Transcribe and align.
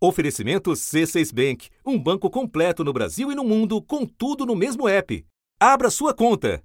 Oferecimento 0.00 0.70
C6 0.70 1.34
Bank, 1.34 1.70
um 1.84 1.98
banco 1.98 2.30
completo 2.30 2.84
no 2.84 2.92
Brasil 2.92 3.32
e 3.32 3.34
no 3.34 3.42
mundo, 3.42 3.82
com 3.82 4.06
tudo 4.06 4.46
no 4.46 4.54
mesmo 4.54 4.88
app. 4.88 5.26
Abra 5.58 5.90
sua 5.90 6.14
conta. 6.14 6.62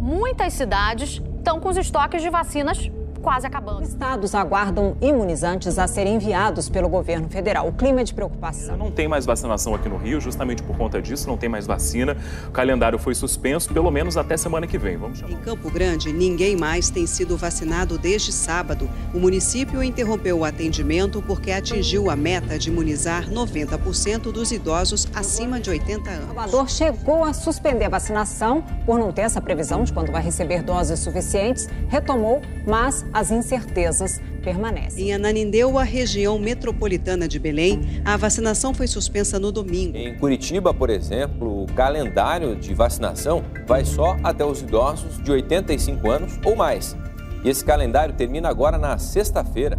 Muitas 0.00 0.54
cidades 0.54 1.20
estão 1.36 1.60
com 1.60 1.68
os 1.68 1.76
estoques 1.76 2.22
de 2.22 2.30
vacinas 2.30 2.90
quase 3.24 3.46
acabando. 3.46 3.82
Estados 3.82 4.34
aguardam 4.34 4.96
imunizantes 5.00 5.78
a 5.78 5.88
serem 5.88 6.16
enviados 6.16 6.68
pelo 6.68 6.90
governo 6.90 7.26
federal. 7.30 7.66
O 7.66 7.72
clima 7.72 8.02
é 8.02 8.04
de 8.04 8.12
preocupação. 8.12 8.76
Não 8.76 8.90
tem 8.90 9.08
mais 9.08 9.24
vacinação 9.24 9.74
aqui 9.74 9.88
no 9.88 9.96
Rio, 9.96 10.20
justamente 10.20 10.62
por 10.62 10.76
conta 10.76 11.00
disso, 11.00 11.26
não 11.26 11.38
tem 11.38 11.48
mais 11.48 11.66
vacina. 11.66 12.14
O 12.46 12.50
calendário 12.50 12.98
foi 12.98 13.14
suspenso, 13.14 13.72
pelo 13.72 13.90
menos 13.90 14.18
até 14.18 14.36
semana 14.36 14.66
que 14.66 14.76
vem. 14.76 14.98
Vamos 14.98 15.18
chamar. 15.18 15.32
Em 15.32 15.36
Campo 15.36 15.70
Grande, 15.70 16.12
ninguém 16.12 16.54
mais 16.54 16.90
tem 16.90 17.06
sido 17.06 17.34
vacinado 17.34 17.96
desde 17.96 18.30
sábado. 18.30 18.90
O 19.14 19.18
município 19.18 19.82
interrompeu 19.82 20.40
o 20.40 20.44
atendimento 20.44 21.22
porque 21.22 21.50
atingiu 21.50 22.10
a 22.10 22.16
meta 22.16 22.58
de 22.58 22.68
imunizar 22.68 23.30
90% 23.30 24.32
dos 24.32 24.52
idosos 24.52 25.08
acima 25.14 25.58
de 25.58 25.70
80 25.70 26.10
anos. 26.10 26.24
O 26.24 26.26
Salvador 26.26 26.68
chegou 26.68 27.24
a 27.24 27.32
suspender 27.32 27.86
a 27.86 27.88
vacinação 27.88 28.62
por 28.84 28.98
não 28.98 29.10
ter 29.10 29.22
essa 29.22 29.40
previsão 29.40 29.82
de 29.82 29.94
quando 29.94 30.12
vai 30.12 30.22
receber 30.22 30.62
doses 30.62 31.00
suficientes, 31.00 31.66
retomou, 31.88 32.42
mas 32.66 33.02
as 33.14 33.30
incertezas 33.30 34.20
permanecem. 34.42 35.06
Em 35.08 35.14
Ananindeua, 35.14 35.84
região 35.84 36.36
metropolitana 36.36 37.28
de 37.28 37.38
Belém, 37.38 38.02
a 38.04 38.16
vacinação 38.16 38.74
foi 38.74 38.88
suspensa 38.88 39.38
no 39.38 39.52
domingo. 39.52 39.96
Em 39.96 40.18
Curitiba, 40.18 40.74
por 40.74 40.90
exemplo, 40.90 41.62
o 41.62 41.66
calendário 41.72 42.56
de 42.56 42.74
vacinação 42.74 43.44
vai 43.66 43.84
só 43.84 44.16
até 44.24 44.44
os 44.44 44.60
idosos 44.60 45.22
de 45.22 45.30
85 45.30 46.10
anos 46.10 46.38
ou 46.44 46.56
mais. 46.56 46.96
E 47.44 47.48
esse 47.48 47.64
calendário 47.64 48.14
termina 48.14 48.48
agora 48.48 48.76
na 48.76 48.98
sexta-feira. 48.98 49.78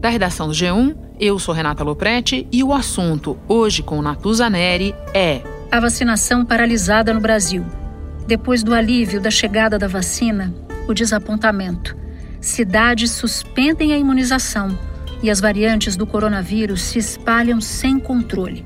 Da 0.00 0.08
redação 0.08 0.48
do 0.48 0.54
G1, 0.54 0.96
eu 1.20 1.38
sou 1.38 1.54
Renata 1.54 1.84
Loprete 1.84 2.48
e 2.50 2.64
o 2.64 2.72
assunto 2.72 3.38
hoje 3.46 3.82
com 3.82 4.00
Natuza 4.00 4.48
Neri 4.48 4.94
é 5.12 5.42
a 5.70 5.80
vacinação 5.80 6.44
paralisada 6.44 7.12
no 7.12 7.20
Brasil. 7.20 7.64
Depois 8.26 8.62
do 8.62 8.72
alívio 8.72 9.20
da 9.20 9.30
chegada 9.30 9.78
da 9.78 9.88
vacina, 9.88 10.54
o 10.88 10.94
desapontamento 10.94 12.05
cidades 12.48 13.10
suspendem 13.10 13.92
a 13.92 13.98
imunização 13.98 14.78
e 15.22 15.30
as 15.30 15.40
variantes 15.40 15.96
do 15.96 16.06
coronavírus 16.06 16.82
se 16.82 16.98
espalham 16.98 17.60
sem 17.60 17.98
controle. 17.98 18.64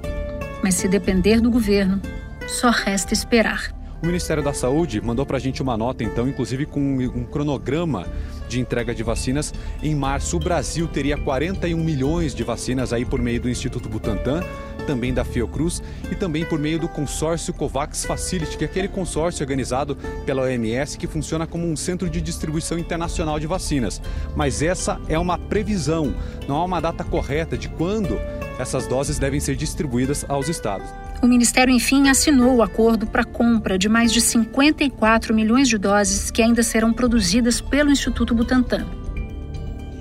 Mas 0.62 0.74
se 0.74 0.88
depender 0.88 1.40
do 1.40 1.50
governo, 1.50 2.00
só 2.46 2.70
resta 2.70 3.14
esperar. 3.14 3.72
O 4.02 4.06
Ministério 4.06 4.42
da 4.42 4.52
Saúde 4.52 5.00
mandou 5.00 5.24
para 5.26 5.36
a 5.36 5.40
gente 5.40 5.62
uma 5.62 5.76
nota, 5.76 6.02
então, 6.02 6.28
inclusive 6.28 6.66
com 6.66 6.80
um 6.80 7.24
cronograma 7.24 8.06
de 8.50 8.60
entrega 8.60 8.94
de 8.94 9.02
vacinas. 9.02 9.54
Em 9.82 9.94
março, 9.94 10.36
o 10.36 10.40
Brasil 10.40 10.88
teria 10.88 11.16
41 11.16 11.78
milhões 11.82 12.34
de 12.34 12.42
vacinas 12.42 12.92
aí 12.92 13.04
por 13.04 13.22
meio 13.22 13.40
do 13.40 13.48
Instituto 13.48 13.88
Butantan 13.88 14.42
também 14.90 15.14
da 15.14 15.24
Fiocruz 15.24 15.80
e 16.10 16.16
também 16.16 16.44
por 16.44 16.58
meio 16.58 16.78
do 16.78 16.88
consórcio 16.88 17.54
COVAX 17.54 18.04
Facility, 18.04 18.56
que 18.56 18.64
é 18.64 18.66
aquele 18.66 18.88
consórcio 18.88 19.44
organizado 19.44 19.96
pela 20.26 20.42
OMS 20.42 20.98
que 20.98 21.06
funciona 21.06 21.46
como 21.46 21.64
um 21.64 21.76
centro 21.76 22.10
de 22.10 22.20
distribuição 22.20 22.76
internacional 22.76 23.38
de 23.38 23.46
vacinas. 23.46 24.02
Mas 24.34 24.62
essa 24.62 25.00
é 25.08 25.18
uma 25.18 25.38
previsão, 25.38 26.12
não 26.48 26.56
há 26.56 26.64
uma 26.64 26.80
data 26.80 27.04
correta 27.04 27.56
de 27.56 27.68
quando 27.68 28.18
essas 28.58 28.86
doses 28.86 29.18
devem 29.18 29.38
ser 29.38 29.54
distribuídas 29.54 30.24
aos 30.28 30.48
estados. 30.48 30.88
O 31.22 31.26
Ministério, 31.26 31.72
enfim, 31.72 32.08
assinou 32.08 32.56
o 32.56 32.62
acordo 32.62 33.06
para 33.06 33.24
compra 33.24 33.78
de 33.78 33.90
mais 33.90 34.10
de 34.10 34.22
54 34.22 35.34
milhões 35.34 35.68
de 35.68 35.76
doses 35.76 36.30
que 36.30 36.40
ainda 36.40 36.62
serão 36.62 36.94
produzidas 36.94 37.60
pelo 37.60 37.90
Instituto 37.90 38.34
Butantan. 38.34 38.86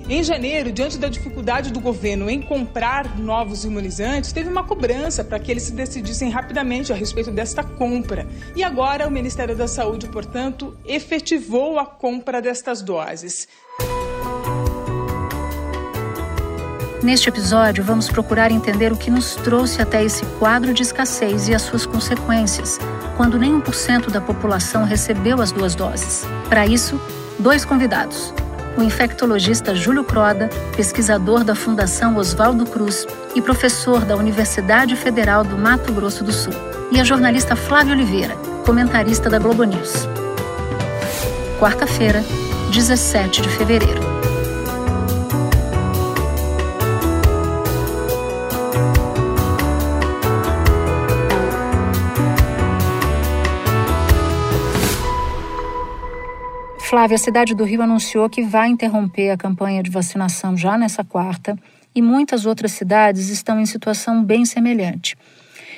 Em 0.08 0.24
janeiro, 0.24 0.72
diante 0.72 0.98
da 0.98 1.08
dificuldade 1.08 1.70
do 1.70 1.78
governo 1.78 2.28
em 2.28 2.40
comprar 2.40 3.16
novos 3.18 3.64
imunizantes, 3.64 4.32
teve 4.32 4.48
uma 4.48 4.64
cobrança 4.64 5.22
para 5.22 5.38
que 5.38 5.52
eles 5.52 5.62
se 5.62 5.72
decidissem 5.72 6.30
rapidamente 6.30 6.92
a 6.92 6.96
respeito 6.96 7.30
desta 7.30 7.62
compra. 7.62 8.26
E 8.56 8.64
agora 8.64 9.06
o 9.06 9.10
Ministério 9.10 9.54
da 9.54 9.68
Saúde, 9.68 10.08
portanto, 10.08 10.76
efetivou 10.84 11.78
a 11.78 11.86
compra 11.86 12.42
destas 12.42 12.82
doses. 12.82 13.46
Neste 17.02 17.28
episódio, 17.28 17.82
vamos 17.82 18.08
procurar 18.08 18.50
entender 18.50 18.92
o 18.92 18.96
que 18.96 19.10
nos 19.10 19.34
trouxe 19.36 19.80
até 19.80 20.04
esse 20.04 20.24
quadro 20.38 20.74
de 20.74 20.82
escassez 20.82 21.48
e 21.48 21.54
as 21.54 21.62
suas 21.62 21.86
consequências, 21.86 22.78
quando 23.16 23.38
nem 23.38 23.60
1% 23.60 24.10
da 24.10 24.20
população 24.20 24.84
recebeu 24.84 25.40
as 25.40 25.50
duas 25.50 25.74
doses. 25.74 26.26
Para 26.48 26.66
isso, 26.66 27.00
dois 27.38 27.64
convidados 27.64 28.34
o 28.76 28.82
infectologista 28.82 29.74
Júlio 29.74 30.04
Croda, 30.04 30.48
pesquisador 30.76 31.44
da 31.44 31.54
Fundação 31.54 32.16
Oswaldo 32.16 32.64
Cruz 32.66 33.06
e 33.34 33.42
professor 33.42 34.04
da 34.04 34.16
Universidade 34.16 34.96
Federal 34.96 35.44
do 35.44 35.56
Mato 35.56 35.92
Grosso 35.92 36.24
do 36.24 36.32
Sul, 36.32 36.52
e 36.90 37.00
a 37.00 37.04
jornalista 37.04 37.54
Flávia 37.54 37.92
Oliveira, 37.92 38.34
comentarista 38.64 39.28
da 39.28 39.38
Globo 39.38 39.64
News. 39.64 40.08
Quarta-feira, 41.58 42.24
17 42.72 43.42
de 43.42 43.48
fevereiro. 43.50 44.09
Flávia, 56.90 57.14
a 57.14 57.18
cidade 57.18 57.54
do 57.54 57.62
Rio 57.62 57.82
anunciou 57.82 58.28
que 58.28 58.42
vai 58.42 58.66
interromper 58.66 59.30
a 59.30 59.36
campanha 59.36 59.80
de 59.80 59.88
vacinação 59.88 60.56
já 60.56 60.76
nessa 60.76 61.04
quarta 61.04 61.56
e 61.94 62.02
muitas 62.02 62.46
outras 62.46 62.72
cidades 62.72 63.28
estão 63.28 63.60
em 63.60 63.64
situação 63.64 64.24
bem 64.24 64.44
semelhante. 64.44 65.16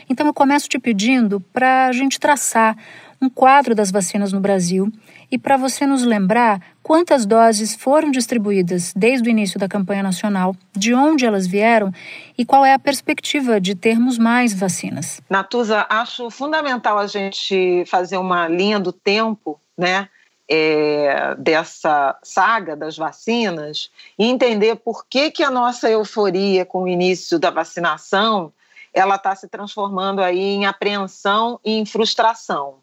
Então 0.08 0.26
eu 0.26 0.32
começo 0.32 0.70
te 0.70 0.78
pedindo 0.78 1.38
para 1.38 1.88
a 1.88 1.92
gente 1.92 2.18
traçar 2.18 2.78
um 3.20 3.28
quadro 3.28 3.74
das 3.74 3.90
vacinas 3.90 4.32
no 4.32 4.40
Brasil 4.40 4.90
e 5.30 5.36
para 5.36 5.58
você 5.58 5.84
nos 5.84 6.02
lembrar 6.02 6.62
quantas 6.82 7.26
doses 7.26 7.74
foram 7.74 8.10
distribuídas 8.10 8.94
desde 8.96 9.28
o 9.28 9.30
início 9.30 9.60
da 9.60 9.68
campanha 9.68 10.02
nacional, 10.02 10.56
de 10.74 10.94
onde 10.94 11.26
elas 11.26 11.46
vieram 11.46 11.92
e 12.38 12.44
qual 12.46 12.64
é 12.64 12.72
a 12.72 12.78
perspectiva 12.78 13.60
de 13.60 13.74
termos 13.74 14.16
mais 14.16 14.54
vacinas. 14.54 15.20
Natuza, 15.28 15.84
acho 15.90 16.30
fundamental 16.30 16.96
a 16.96 17.06
gente 17.06 17.84
fazer 17.86 18.16
uma 18.16 18.48
linha 18.48 18.80
do 18.80 18.92
tempo, 18.94 19.60
né? 19.76 20.08
É, 20.48 21.34
dessa 21.36 22.18
saga 22.22 22.76
das 22.76 22.96
vacinas 22.96 23.90
e 24.18 24.26
entender 24.26 24.76
por 24.76 25.06
que, 25.06 25.30
que 25.30 25.42
a 25.42 25.50
nossa 25.50 25.90
euforia 25.90 26.64
com 26.64 26.82
o 26.82 26.88
início 26.88 27.38
da 27.38 27.50
vacinação 27.50 28.52
ela 28.94 29.14
está 29.14 29.34
se 29.34 29.48
transformando 29.48 30.20
aí 30.20 30.38
em 30.38 30.66
apreensão 30.66 31.58
e 31.64 31.78
em 31.78 31.86
frustração. 31.86 32.74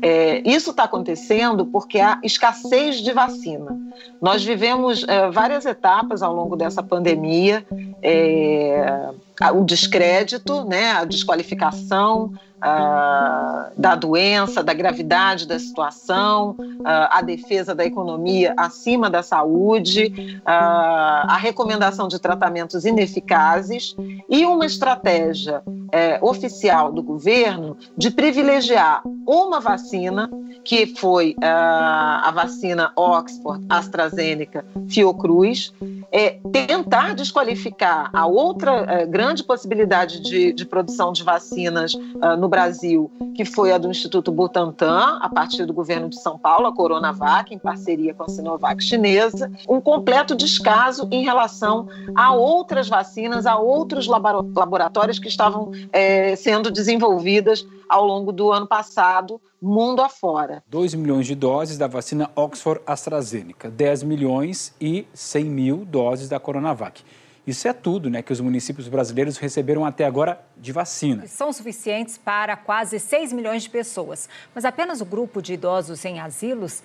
É, 0.00 0.40
isso 0.48 0.70
está 0.70 0.84
acontecendo 0.84 1.66
porque 1.66 2.00
há 2.00 2.18
escassez 2.22 2.96
de 3.02 3.12
vacina. 3.12 3.76
Nós 4.20 4.42
vivemos 4.42 5.04
é, 5.06 5.30
várias 5.30 5.66
etapas 5.66 6.22
ao 6.22 6.34
longo 6.34 6.56
dessa 6.56 6.82
pandemia, 6.82 7.66
é, 8.02 9.10
o 9.52 9.62
descrédito, 9.62 10.64
né, 10.64 10.92
a 10.92 11.04
desqualificação, 11.04 12.32
da 12.60 13.94
doença, 13.94 14.62
da 14.62 14.74
gravidade 14.74 15.46
da 15.46 15.58
situação, 15.58 16.56
a 16.84 17.22
defesa 17.22 17.74
da 17.74 17.84
economia 17.84 18.54
acima 18.56 19.08
da 19.08 19.22
saúde, 19.22 20.40
a 20.44 21.36
recomendação 21.40 22.08
de 22.08 22.18
tratamentos 22.18 22.84
ineficazes 22.84 23.96
e 24.28 24.44
uma 24.44 24.66
estratégia 24.66 25.62
eh, 25.92 26.18
oficial 26.20 26.92
do 26.92 27.02
governo 27.02 27.76
de 27.96 28.10
privilegiar 28.10 29.02
uma 29.26 29.60
vacina, 29.60 30.30
que 30.64 30.86
foi 30.86 31.36
a 31.40 32.30
vacina 32.34 32.92
Oxford, 32.96 33.64
AstraZeneca, 33.68 34.64
Fiocruz, 34.88 35.72
é, 36.10 36.38
tentar 36.52 37.14
desqualificar 37.14 38.10
a 38.12 38.26
outra 38.26 38.84
é, 38.88 39.06
grande 39.06 39.44
possibilidade 39.44 40.20
de, 40.20 40.52
de, 40.52 40.64
produção 40.64 41.12
de 41.12 41.22
vacinas 41.22 41.94
uh, 41.94 42.36
no 42.48 42.50
Brasil, 42.50 43.10
que 43.34 43.44
foi 43.44 43.72
a 43.72 43.78
do 43.78 43.90
Instituto 43.90 44.32
Butantan, 44.32 45.18
a 45.20 45.28
partir 45.28 45.66
do 45.66 45.74
governo 45.74 46.08
de 46.08 46.18
São 46.18 46.38
Paulo, 46.38 46.66
a 46.66 46.74
Coronavac, 46.74 47.54
em 47.54 47.58
parceria 47.58 48.14
com 48.14 48.22
a 48.22 48.28
Sinovac 48.28 48.82
chinesa, 48.82 49.52
um 49.68 49.80
completo 49.80 50.34
descaso 50.34 51.06
em 51.10 51.22
relação 51.22 51.88
a 52.16 52.32
outras 52.32 52.88
vacinas, 52.88 53.44
a 53.44 53.58
outros 53.58 54.06
laboratórios 54.06 55.18
que 55.18 55.28
estavam 55.28 55.70
é, 55.92 56.34
sendo 56.36 56.70
desenvolvidas 56.70 57.66
ao 57.86 58.04
longo 58.04 58.32
do 58.32 58.50
ano 58.50 58.66
passado, 58.66 59.40
mundo 59.60 60.00
afora. 60.00 60.62
2 60.68 60.94
milhões 60.94 61.26
de 61.26 61.34
doses 61.34 61.76
da 61.76 61.86
vacina 61.86 62.30
Oxford 62.34 62.80
AstraZeneca, 62.86 63.70
10 63.70 64.04
milhões 64.04 64.74
e 64.80 65.06
100 65.12 65.44
mil 65.44 65.76
doses 65.84 66.28
da 66.28 66.40
Coronavac. 66.40 67.02
Isso 67.48 67.66
é 67.66 67.72
tudo 67.72 68.10
né, 68.10 68.20
que 68.20 68.30
os 68.30 68.42
municípios 68.42 68.88
brasileiros 68.88 69.38
receberam 69.38 69.82
até 69.82 70.04
agora 70.04 70.38
de 70.54 70.70
vacina. 70.70 71.26
São 71.26 71.50
suficientes 71.50 72.18
para 72.18 72.54
quase 72.58 73.00
6 73.00 73.32
milhões 73.32 73.62
de 73.62 73.70
pessoas. 73.70 74.28
Mas 74.54 74.66
apenas 74.66 75.00
o 75.00 75.04
grupo 75.06 75.40
de 75.40 75.54
idosos 75.54 76.04
em 76.04 76.20
asilos 76.20 76.82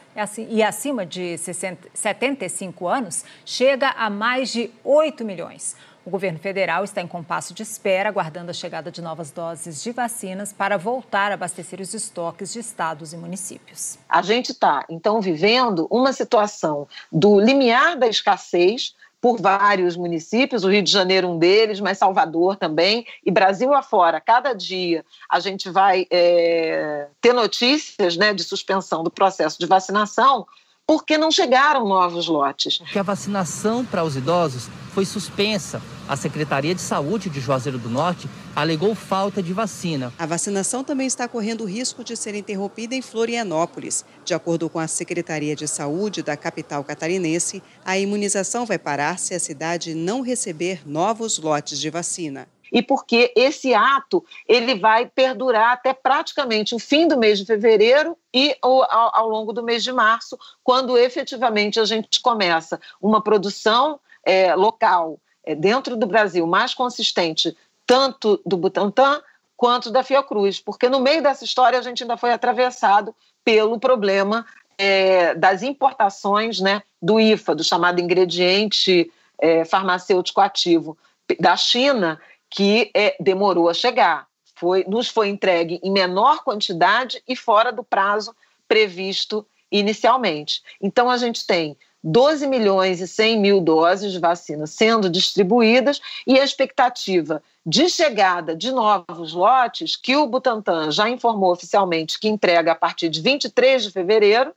e 0.47 0.63
acima 0.63 1.05
de 1.05 1.37
75 1.37 2.87
anos 2.87 3.25
chega 3.45 3.89
a 3.89 4.09
mais 4.09 4.53
de 4.53 4.71
8 4.85 5.25
milhões. 5.25 5.75
O 6.05 6.09
governo 6.09 6.39
federal 6.39 6.85
está 6.85 7.01
em 7.01 7.07
compasso 7.07 7.53
de 7.53 7.61
espera, 7.61 8.07
aguardando 8.07 8.49
a 8.49 8.53
chegada 8.53 8.89
de 8.89 9.01
novas 9.01 9.31
doses 9.31 9.83
de 9.83 9.91
vacinas 9.91 10.53
para 10.53 10.77
voltar 10.77 11.31
a 11.31 11.33
abastecer 11.33 11.81
os 11.81 11.93
estoques 11.93 12.53
de 12.53 12.59
estados 12.59 13.11
e 13.11 13.17
municípios. 13.17 13.97
A 14.07 14.21
gente 14.21 14.53
está, 14.53 14.85
então, 14.89 15.19
vivendo 15.19 15.87
uma 15.91 16.13
situação 16.13 16.87
do 17.11 17.37
limiar 17.37 17.97
da 17.97 18.07
escassez 18.07 18.95
por 19.23 19.39
vários 19.39 19.95
municípios, 19.95 20.65
o 20.65 20.69
Rio 20.69 20.81
de 20.81 20.91
Janeiro 20.91 21.29
um 21.29 21.39
deles, 21.39 21.79
mas 21.79 21.97
Salvador 21.97 22.57
também, 22.57 23.07
e 23.25 23.31
Brasil 23.31 23.73
afora. 23.73 24.19
Cada 24.19 24.51
dia 24.51 25.05
a 25.29 25.39
gente 25.39 25.69
vai 25.69 26.05
é, 26.11 27.07
ter 27.21 27.31
notícias 27.31 28.17
né, 28.17 28.33
de 28.33 28.43
suspensão 28.43 29.01
do 29.01 29.09
processo 29.09 29.57
de 29.57 29.65
vacinação 29.65 30.45
porque 30.85 31.17
não 31.17 31.31
chegaram 31.31 31.87
novos 31.87 32.27
lotes. 32.27 32.79
Que 32.91 32.99
a 32.99 33.03
vacinação 33.03 33.85
para 33.85 34.03
os 34.03 34.17
idosos 34.17 34.69
foi 34.93 35.05
suspensa. 35.05 35.81
A 36.07 36.17
Secretaria 36.17 36.75
de 36.75 36.81
Saúde 36.81 37.29
de 37.29 37.39
Juazeiro 37.39 37.79
do 37.79 37.89
Norte 37.89 38.29
alegou 38.53 38.93
falta 38.93 39.41
de 39.41 39.53
vacina. 39.53 40.13
A 40.19 40.25
vacinação 40.25 40.83
também 40.83 41.07
está 41.07 41.27
correndo 41.27 41.63
risco 41.63 42.03
de 42.03 42.17
ser 42.17 42.35
interrompida 42.35 42.93
em 42.93 43.01
Florianópolis. 43.01 44.03
De 44.25 44.33
acordo 44.33 44.69
com 44.69 44.79
a 44.79 44.87
Secretaria 44.87 45.55
de 45.55 45.67
Saúde 45.67 46.21
da 46.21 46.35
capital 46.35 46.83
catarinense, 46.83 47.63
a 47.85 47.97
imunização 47.97 48.65
vai 48.65 48.77
parar 48.77 49.17
se 49.17 49.33
a 49.33 49.39
cidade 49.39 49.95
não 49.95 50.21
receber 50.21 50.81
novos 50.85 51.39
lotes 51.39 51.79
de 51.79 51.89
vacina 51.89 52.47
e 52.73 52.81
porque 52.81 53.31
esse 53.35 53.71
ato 53.75 54.25
ele 54.47 54.73
vai 54.73 55.05
perdurar 55.05 55.73
até 55.73 55.93
praticamente 55.93 56.73
o 56.73 56.79
fim 56.79 57.07
do 57.07 57.19
mês 57.19 57.37
de 57.37 57.45
fevereiro 57.45 58.17
e 58.33 58.57
ao, 58.63 58.83
ao 59.15 59.29
longo 59.29 59.53
do 59.53 59.61
mês 59.61 59.83
de 59.83 59.93
março, 59.93 60.37
quando 60.63 60.97
efetivamente 60.97 61.79
a 61.79 61.85
gente 61.85 62.19
começa 62.19 62.81
uma 62.99 63.21
produção 63.21 63.99
é, 64.25 64.55
local 64.55 65.19
é, 65.45 65.53
dentro 65.53 65.95
do 65.95 66.07
Brasil 66.07 66.47
mais 66.47 66.73
consistente, 66.73 67.55
tanto 67.85 68.41
do 68.43 68.57
Butantan 68.57 69.21
quanto 69.55 69.91
da 69.91 70.03
Fiocruz, 70.03 70.59
porque 70.59 70.89
no 70.89 70.99
meio 70.99 71.21
dessa 71.21 71.45
história 71.45 71.77
a 71.77 71.81
gente 71.81 72.01
ainda 72.01 72.17
foi 72.17 72.33
atravessado 72.33 73.15
pelo 73.45 73.79
problema 73.79 74.45
é, 74.79 75.35
das 75.35 75.61
importações 75.61 76.59
né, 76.59 76.81
do 76.99 77.19
IFA, 77.19 77.53
do 77.53 77.63
chamado 77.63 78.01
ingrediente 78.01 79.11
é, 79.37 79.63
farmacêutico 79.63 80.41
ativo 80.41 80.97
da 81.39 81.55
China, 81.55 82.19
que 82.53 82.91
é, 82.93 83.15
demorou 83.19 83.67
a 83.67 83.73
chegar. 83.73 84.27
Foi, 84.55 84.85
nos 84.87 85.09
foi 85.09 85.27
entregue 85.27 85.79
em 85.83 85.91
menor 85.91 86.43
quantidade 86.43 87.21
e 87.27 87.35
fora 87.35 87.71
do 87.71 87.83
prazo 87.83 88.33
previsto 88.67 89.45
inicialmente. 89.71 90.61
Então, 90.79 91.09
a 91.09 91.17
gente 91.17 91.47
tem 91.47 91.75
12 92.03 92.45
milhões 92.45 93.01
e 93.01 93.07
100 93.07 93.39
mil 93.39 93.59
doses 93.59 94.11
de 94.11 94.19
vacina 94.19 94.67
sendo 94.67 95.09
distribuídas 95.09 95.99
e 96.27 96.39
a 96.39 96.43
expectativa 96.43 97.41
de 97.65 97.89
chegada 97.89 98.55
de 98.55 98.71
novos 98.71 99.33
lotes, 99.33 99.95
que 99.95 100.15
o 100.15 100.27
Butantan 100.27 100.91
já 100.91 101.09
informou 101.09 101.51
oficialmente 101.51 102.19
que 102.19 102.27
entrega 102.27 102.73
a 102.73 102.75
partir 102.75 103.09
de 103.09 103.19
23 103.19 103.83
de 103.83 103.91
fevereiro, 103.91 104.53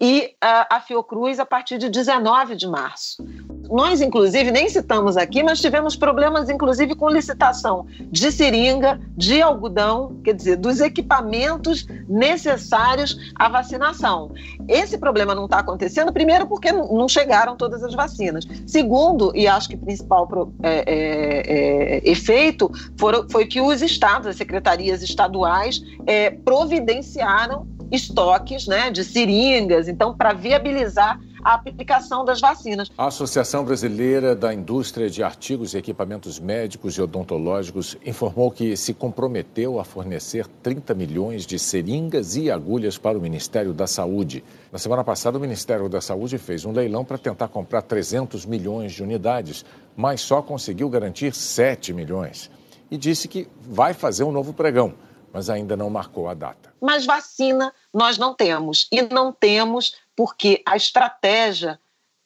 e 0.00 0.34
a, 0.40 0.76
a 0.76 0.80
Fiocruz 0.80 1.40
a 1.40 1.46
partir 1.46 1.78
de 1.78 1.88
19 1.88 2.54
de 2.54 2.68
março. 2.68 3.22
Nós, 3.70 4.00
inclusive, 4.00 4.50
nem 4.50 4.68
citamos 4.68 5.16
aqui, 5.16 5.42
mas 5.42 5.60
tivemos 5.60 5.96
problemas, 5.96 6.48
inclusive, 6.48 6.94
com 6.94 7.08
licitação 7.08 7.86
de 8.10 8.32
seringa, 8.32 9.00
de 9.16 9.42
algodão, 9.42 10.16
quer 10.24 10.34
dizer, 10.34 10.56
dos 10.56 10.80
equipamentos 10.80 11.86
necessários 12.08 13.32
à 13.34 13.48
vacinação. 13.48 14.32
Esse 14.66 14.98
problema 14.98 15.34
não 15.34 15.44
está 15.44 15.58
acontecendo, 15.58 16.12
primeiro, 16.12 16.46
porque 16.46 16.72
não 16.72 17.08
chegaram 17.08 17.56
todas 17.56 17.82
as 17.82 17.94
vacinas. 17.94 18.46
Segundo, 18.66 19.32
e 19.34 19.46
acho 19.46 19.68
que 19.68 19.74
o 19.74 19.78
principal 19.78 20.28
é, 20.62 20.84
é, 20.86 21.96
é, 22.06 22.10
efeito 22.10 22.70
foi, 22.98 23.28
foi 23.30 23.46
que 23.46 23.60
os 23.60 23.82
estados, 23.82 24.26
as 24.26 24.36
secretarias 24.36 25.02
estaduais, 25.02 25.82
é, 26.06 26.30
providenciaram 26.30 27.66
estoques 27.90 28.66
né, 28.66 28.90
de 28.90 29.04
seringas, 29.04 29.88
então, 29.88 30.14
para 30.14 30.32
viabilizar 30.32 31.18
a 31.44 31.54
aplicação 31.54 32.24
das 32.24 32.40
vacinas. 32.40 32.90
A 32.96 33.06
Associação 33.06 33.64
Brasileira 33.64 34.34
da 34.34 34.52
Indústria 34.52 35.08
de 35.08 35.22
Artigos 35.22 35.74
e 35.74 35.78
Equipamentos 35.78 36.38
Médicos 36.38 36.94
e 36.94 37.02
Odontológicos 37.02 37.96
informou 38.04 38.50
que 38.50 38.76
se 38.76 38.94
comprometeu 38.94 39.78
a 39.78 39.84
fornecer 39.84 40.46
30 40.62 40.94
milhões 40.94 41.46
de 41.46 41.58
seringas 41.58 42.36
e 42.36 42.50
agulhas 42.50 42.98
para 42.98 43.18
o 43.18 43.20
Ministério 43.20 43.72
da 43.72 43.86
Saúde. 43.86 44.44
Na 44.72 44.78
semana 44.78 45.04
passada, 45.04 45.38
o 45.38 45.40
Ministério 45.40 45.88
da 45.88 46.00
Saúde 46.00 46.38
fez 46.38 46.64
um 46.64 46.72
leilão 46.72 47.04
para 47.04 47.18
tentar 47.18 47.48
comprar 47.48 47.82
300 47.82 48.44
milhões 48.46 48.92
de 48.92 49.02
unidades, 49.02 49.64
mas 49.96 50.20
só 50.20 50.42
conseguiu 50.42 50.88
garantir 50.88 51.34
7 51.34 51.92
milhões. 51.92 52.50
E 52.90 52.96
disse 52.96 53.28
que 53.28 53.48
vai 53.60 53.92
fazer 53.92 54.24
um 54.24 54.32
novo 54.32 54.52
pregão 54.52 54.94
mas 55.32 55.50
ainda 55.50 55.76
não 55.76 55.90
marcou 55.90 56.28
a 56.28 56.34
data. 56.34 56.72
Mas 56.80 57.04
vacina 57.04 57.72
nós 57.92 58.18
não 58.18 58.34
temos. 58.34 58.88
E 58.90 59.02
não 59.02 59.32
temos 59.32 59.94
porque 60.18 60.60
a 60.66 60.74
estratégia 60.74 61.78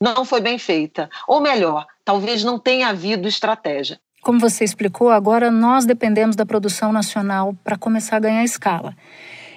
não 0.02 0.24
foi 0.24 0.40
bem 0.40 0.56
feita. 0.56 1.10
Ou 1.28 1.42
melhor, 1.42 1.86
talvez 2.02 2.42
não 2.42 2.58
tenha 2.58 2.88
havido 2.88 3.28
estratégia. 3.28 4.00
Como 4.22 4.40
você 4.40 4.64
explicou, 4.64 5.10
agora 5.10 5.50
nós 5.50 5.84
dependemos 5.84 6.34
da 6.34 6.46
produção 6.46 6.90
nacional 6.90 7.54
para 7.62 7.76
começar 7.76 8.16
a 8.16 8.20
ganhar 8.20 8.44
escala. 8.44 8.96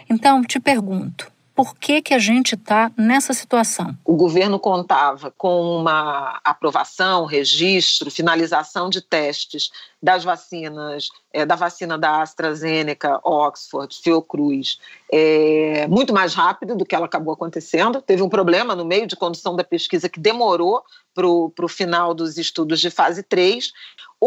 Então, 0.09 0.43
te 0.43 0.59
pergunto: 0.59 1.31
por 1.55 1.75
que, 1.77 2.01
que 2.01 2.13
a 2.13 2.19
gente 2.19 2.55
está 2.55 2.91
nessa 2.97 3.33
situação? 3.33 3.97
O 4.03 4.15
governo 4.15 4.59
contava 4.59 5.31
com 5.31 5.77
uma 5.77 6.39
aprovação, 6.43 7.25
registro, 7.25 8.11
finalização 8.11 8.89
de 8.89 9.01
testes 9.01 9.71
das 10.03 10.23
vacinas, 10.23 11.07
é, 11.31 11.45
da 11.45 11.55
vacina 11.55 11.97
da 11.97 12.21
AstraZeneca, 12.21 13.19
Oxford, 13.23 13.97
Fiocruz, 14.03 14.77
é, 15.11 15.87
muito 15.87 16.13
mais 16.13 16.33
rápido 16.33 16.75
do 16.75 16.85
que 16.85 16.93
ela 16.93 17.05
acabou 17.05 17.33
acontecendo. 17.33 18.01
Teve 18.01 18.21
um 18.21 18.29
problema 18.29 18.75
no 18.75 18.83
meio 18.83 19.07
de 19.07 19.15
condução 19.15 19.55
da 19.55 19.63
pesquisa 19.63 20.09
que 20.09 20.19
demorou 20.19 20.83
para 21.13 21.25
o 21.25 21.69
final 21.69 22.13
dos 22.13 22.37
estudos 22.37 22.81
de 22.81 22.89
fase 22.89 23.23
3. 23.23 23.71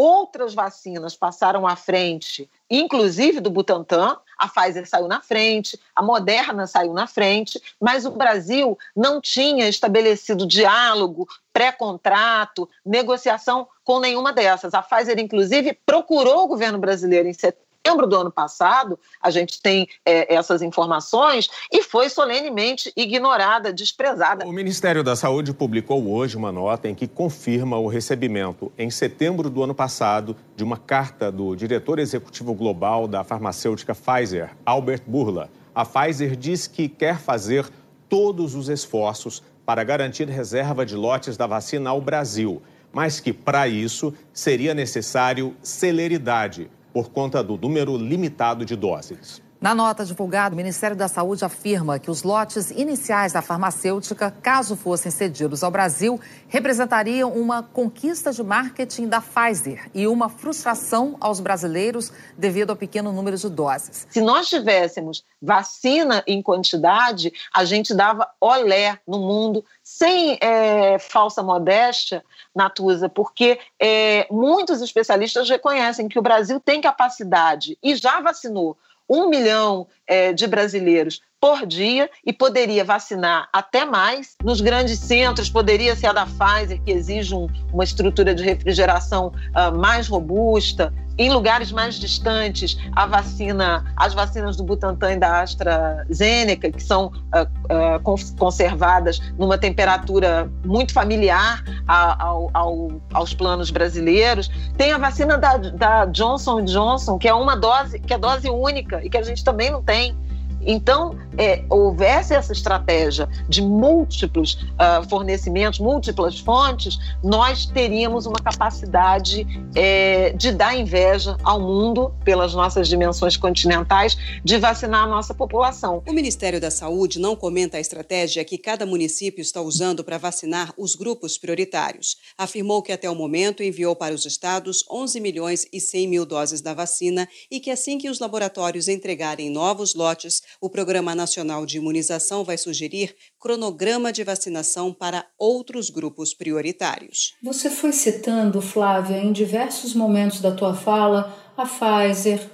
Outras 0.01 0.53
vacinas 0.53 1.13
passaram 1.13 1.67
à 1.67 1.75
frente, 1.75 2.49
inclusive 2.71 3.41
do 3.41 3.49
Butantan, 3.49 4.15
a 4.37 4.47
Pfizer 4.47 4.87
saiu 4.87 5.09
na 5.09 5.19
frente, 5.19 5.77
a 5.93 6.01
Moderna 6.01 6.65
saiu 6.67 6.93
na 6.93 7.05
frente, 7.05 7.61
mas 7.81 8.05
o 8.05 8.11
Brasil 8.11 8.79
não 8.95 9.19
tinha 9.19 9.67
estabelecido 9.67 10.47
diálogo, 10.47 11.27
pré-contrato, 11.51 12.69
negociação 12.85 13.67
com 13.83 13.99
nenhuma 13.99 14.31
dessas. 14.31 14.73
A 14.73 14.81
Pfizer, 14.81 15.19
inclusive, 15.19 15.77
procurou 15.85 16.45
o 16.45 16.47
governo 16.47 16.79
brasileiro 16.79 17.27
em 17.27 17.33
setembro 17.33 17.68
setembro 17.85 18.07
do 18.07 18.15
ano 18.15 18.31
passado, 18.31 18.99
a 19.21 19.29
gente 19.29 19.61
tem 19.61 19.87
é, 20.05 20.33
essas 20.33 20.61
informações, 20.61 21.49
e 21.71 21.81
foi 21.81 22.09
solenemente 22.09 22.91
ignorada, 22.95 23.71
desprezada. 23.71 24.45
O 24.45 24.51
Ministério 24.51 25.03
da 25.03 25.15
Saúde 25.15 25.53
publicou 25.53 26.11
hoje 26.11 26.35
uma 26.35 26.51
nota 26.51 26.89
em 26.89 26.95
que 26.95 27.07
confirma 27.07 27.77
o 27.77 27.87
recebimento, 27.87 28.71
em 28.77 28.89
setembro 28.89 29.49
do 29.49 29.63
ano 29.63 29.73
passado, 29.73 30.35
de 30.55 30.63
uma 30.63 30.77
carta 30.77 31.31
do 31.31 31.55
diretor 31.55 31.99
executivo 31.99 32.53
global 32.53 33.07
da 33.07 33.23
farmacêutica 33.23 33.95
Pfizer, 33.95 34.51
Albert 34.65 35.03
Burla. 35.07 35.49
A 35.73 35.85
Pfizer 35.85 36.35
diz 36.35 36.67
que 36.67 36.89
quer 36.89 37.17
fazer 37.17 37.65
todos 38.09 38.55
os 38.55 38.67
esforços 38.67 39.41
para 39.65 39.83
garantir 39.83 40.27
reserva 40.27 40.85
de 40.85 40.95
lotes 40.95 41.37
da 41.37 41.47
vacina 41.47 41.91
ao 41.91 42.01
Brasil, 42.01 42.61
mas 42.91 43.19
que, 43.19 43.31
para 43.31 43.67
isso, 43.67 44.13
seria 44.33 44.73
necessário 44.73 45.55
celeridade 45.61 46.69
por 46.93 47.09
conta 47.09 47.43
do 47.43 47.57
número 47.57 47.97
limitado 47.97 48.65
de 48.65 48.75
doses. 48.75 49.41
Na 49.61 49.75
nota 49.75 50.05
divulgada, 50.05 50.53
o 50.53 50.57
Ministério 50.57 50.95
da 50.95 51.09
Saúde 51.09 51.43
afirma 51.43 51.99
que 51.99 52.09
os 52.09 52.23
lotes 52.23 52.71
iniciais 52.71 53.33
da 53.33 53.41
farmacêutica, 53.41 54.31
caso 54.41 54.77
fossem 54.77 55.11
cedidos 55.11 55.65
ao 55.65 55.69
Brasil, 55.69 56.17
representariam 56.47 57.33
uma 57.33 57.61
conquista 57.61 58.31
de 58.31 58.41
marketing 58.41 59.09
da 59.09 59.19
Pfizer 59.19 59.91
e 59.93 60.07
uma 60.07 60.29
frustração 60.29 61.17
aos 61.19 61.41
brasileiros 61.41 62.09
devido 62.37 62.69
ao 62.69 62.77
pequeno 62.77 63.11
número 63.11 63.35
de 63.35 63.49
doses. 63.49 64.07
Se 64.09 64.21
nós 64.21 64.47
tivéssemos 64.47 65.25
vacina 65.41 66.23
em 66.25 66.41
quantidade, 66.41 67.33
a 67.53 67.65
gente 67.65 67.93
dava 67.93 68.29
olé 68.39 68.97
no 69.05 69.19
mundo, 69.19 69.65
sem 69.83 70.37
é, 70.39 70.97
falsa 70.99 71.43
modéstia, 71.43 72.23
Natuza, 72.55 73.09
porque 73.09 73.59
é, 73.77 74.25
muitos 74.31 74.81
especialistas 74.81 75.49
reconhecem 75.49 76.07
que 76.07 76.17
o 76.17 76.21
Brasil 76.21 76.61
tem 76.61 76.79
capacidade 76.79 77.77
e 77.83 77.93
já 77.95 78.21
vacinou 78.21 78.77
um 79.09 79.27
milhão 79.27 79.87
é, 80.05 80.31
de 80.31 80.45
brasileiros 80.45 81.21
por 81.39 81.65
dia 81.65 82.09
e 82.25 82.33
poderia 82.33 82.83
vacinar 82.83 83.47
até 83.53 83.85
mais. 83.85 84.35
Nos 84.43 84.61
grandes 84.61 84.99
centros, 84.99 85.49
poderia 85.49 85.95
ser 85.95 86.07
a 86.07 86.13
da 86.13 86.25
Pfizer, 86.25 86.81
que 86.81 86.91
exige 86.91 87.33
um, 87.33 87.47
uma 87.73 87.83
estrutura 87.83 88.35
de 88.35 88.43
refrigeração 88.43 89.27
uh, 89.27 89.77
mais 89.77 90.07
robusta. 90.07 90.93
Em 91.17 91.29
lugares 91.29 91.69
mais 91.69 91.95
distantes, 91.95 92.77
a 92.93 93.05
vacina, 93.05 93.83
as 93.97 94.13
vacinas 94.13 94.55
do 94.55 94.63
Butantan 94.63 95.13
e 95.13 95.17
da 95.17 95.41
AstraZeneca, 95.41 96.71
que 96.71 96.81
são 96.81 97.07
uh, 97.07 97.97
uh, 97.97 98.35
conservadas 98.37 99.19
numa 99.37 99.57
temperatura 99.57 100.49
muito 100.63 100.93
familiar 100.93 101.61
ao, 101.87 102.49
ao, 102.53 103.01
aos 103.13 103.33
planos 103.33 103.69
brasileiros. 103.69 104.49
Tem 104.77 104.93
a 104.93 104.97
vacina 104.97 105.37
da, 105.37 105.57
da 105.57 106.05
Johnson 106.05 106.63
Johnson, 106.63 107.17
que 107.17 107.27
é 107.27 107.33
uma 107.33 107.55
dose, 107.57 107.99
que 107.99 108.13
é 108.13 108.17
dose 108.17 108.49
única 108.49 109.03
e 109.03 109.09
que 109.09 109.17
a 109.17 109.23
gente 109.23 109.43
também 109.43 109.69
não 109.69 109.83
tem. 109.83 110.15
Então, 110.61 111.17
é, 111.37 111.63
houvesse 111.69 112.33
essa 112.33 112.51
estratégia 112.51 113.27
de 113.47 113.61
múltiplos 113.61 114.53
uh, 114.53 115.07
fornecimentos, 115.09 115.79
múltiplas 115.79 116.39
fontes, 116.39 116.97
nós 117.23 117.65
teríamos 117.65 118.25
uma 118.25 118.39
capacidade 118.39 119.47
é, 119.75 120.31
de 120.33 120.51
dar 120.51 120.75
inveja 120.75 121.37
ao 121.43 121.59
mundo, 121.59 122.13
pelas 122.23 122.53
nossas 122.53 122.87
dimensões 122.87 123.37
continentais, 123.37 124.17
de 124.43 124.57
vacinar 124.57 125.03
a 125.03 125.07
nossa 125.07 125.33
população. 125.33 126.03
O 126.07 126.13
Ministério 126.13 126.59
da 126.59 126.69
Saúde 126.69 127.19
não 127.19 127.35
comenta 127.35 127.77
a 127.77 127.79
estratégia 127.79 128.43
que 128.43 128.57
cada 128.57 128.85
município 128.85 129.41
está 129.41 129.61
usando 129.61 130.03
para 130.03 130.17
vacinar 130.17 130.73
os 130.77 130.95
grupos 130.95 131.37
prioritários. 131.37 132.17
Afirmou 132.37 132.81
que 132.81 132.91
até 132.91 133.09
o 133.09 133.15
momento 133.15 133.63
enviou 133.63 133.95
para 133.95 134.13
os 134.13 134.25
estados 134.25 134.83
11 134.89 135.19
milhões 135.19 135.67
e 135.71 135.79
100 135.79 136.07
mil 136.07 136.25
doses 136.25 136.61
da 136.61 136.73
vacina 136.73 137.27
e 137.49 137.59
que 137.59 137.71
assim 137.71 137.97
que 137.97 138.09
os 138.09 138.19
laboratórios 138.19 138.87
entregarem 138.87 139.49
novos 139.49 139.95
lotes, 139.95 140.41
o 140.61 140.69
Programa 140.69 141.15
Nacional 141.15 141.65
de 141.65 141.77
Imunização 141.77 142.43
vai 142.43 142.57
sugerir 142.57 143.15
cronograma 143.39 144.11
de 144.11 144.23
vacinação 144.23 144.93
para 144.93 145.25
outros 145.37 145.89
grupos 145.89 146.33
prioritários. 146.33 147.33
Você 147.43 147.69
foi 147.69 147.91
citando, 147.91 148.61
Flávia, 148.61 149.17
em 149.17 149.31
diversos 149.31 149.93
momentos 149.93 150.41
da 150.41 150.51
tua 150.51 150.75
fala, 150.75 151.35
a 151.57 151.65
Pfizer, 151.65 152.49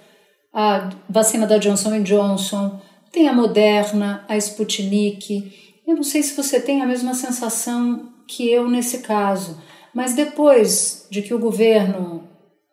a 0.54 0.90
vacina 1.10 1.46
da 1.46 1.58
Johnson 1.58 2.02
Johnson, 2.02 2.80
tem 3.12 3.28
a 3.28 3.34
Moderna, 3.34 4.26
a 4.28 4.38
Sputnik. 4.38 5.54
Eu 5.88 5.96
não 5.96 6.04
sei 6.04 6.24
se 6.24 6.36
você 6.36 6.60
tem 6.60 6.82
a 6.82 6.86
mesma 6.86 7.14
sensação 7.14 8.14
que 8.28 8.50
eu 8.50 8.68
nesse 8.68 9.00
caso, 9.00 9.62
mas 9.94 10.14
depois 10.14 11.08
de 11.10 11.22
que 11.22 11.34
o 11.34 11.40
governo 11.40 12.28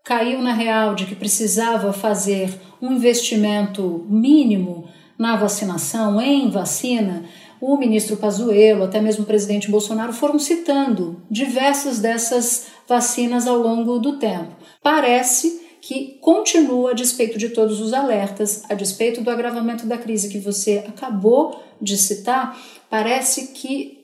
caiu 0.04 0.40
na 0.42 0.52
real 0.52 0.94
de 0.94 1.06
que 1.06 1.14
precisava 1.14 1.92
fazer 1.92 2.52
um 2.80 2.92
investimento 2.92 4.04
mínimo 4.08 4.88
na 5.22 5.36
vacinação, 5.36 6.20
em 6.20 6.50
vacina, 6.50 7.24
o 7.60 7.76
ministro 7.76 8.16
Pazuello, 8.16 8.82
até 8.82 9.00
mesmo 9.00 9.22
o 9.22 9.26
presidente 9.26 9.70
Bolsonaro 9.70 10.12
foram 10.12 10.36
citando 10.36 11.22
diversas 11.30 12.00
dessas 12.00 12.66
vacinas 12.88 13.46
ao 13.46 13.56
longo 13.56 14.00
do 14.00 14.18
tempo. 14.18 14.56
Parece 14.82 15.78
que 15.80 16.18
continua, 16.20 16.90
a 16.90 16.94
despeito 16.94 17.38
de 17.38 17.50
todos 17.50 17.80
os 17.80 17.92
alertas, 17.92 18.64
a 18.68 18.74
despeito 18.74 19.20
do 19.20 19.30
agravamento 19.30 19.86
da 19.86 19.96
crise 19.96 20.28
que 20.28 20.40
você 20.40 20.84
acabou 20.88 21.62
de 21.80 21.96
citar, 21.96 22.58
parece 22.90 23.52
que 23.52 24.02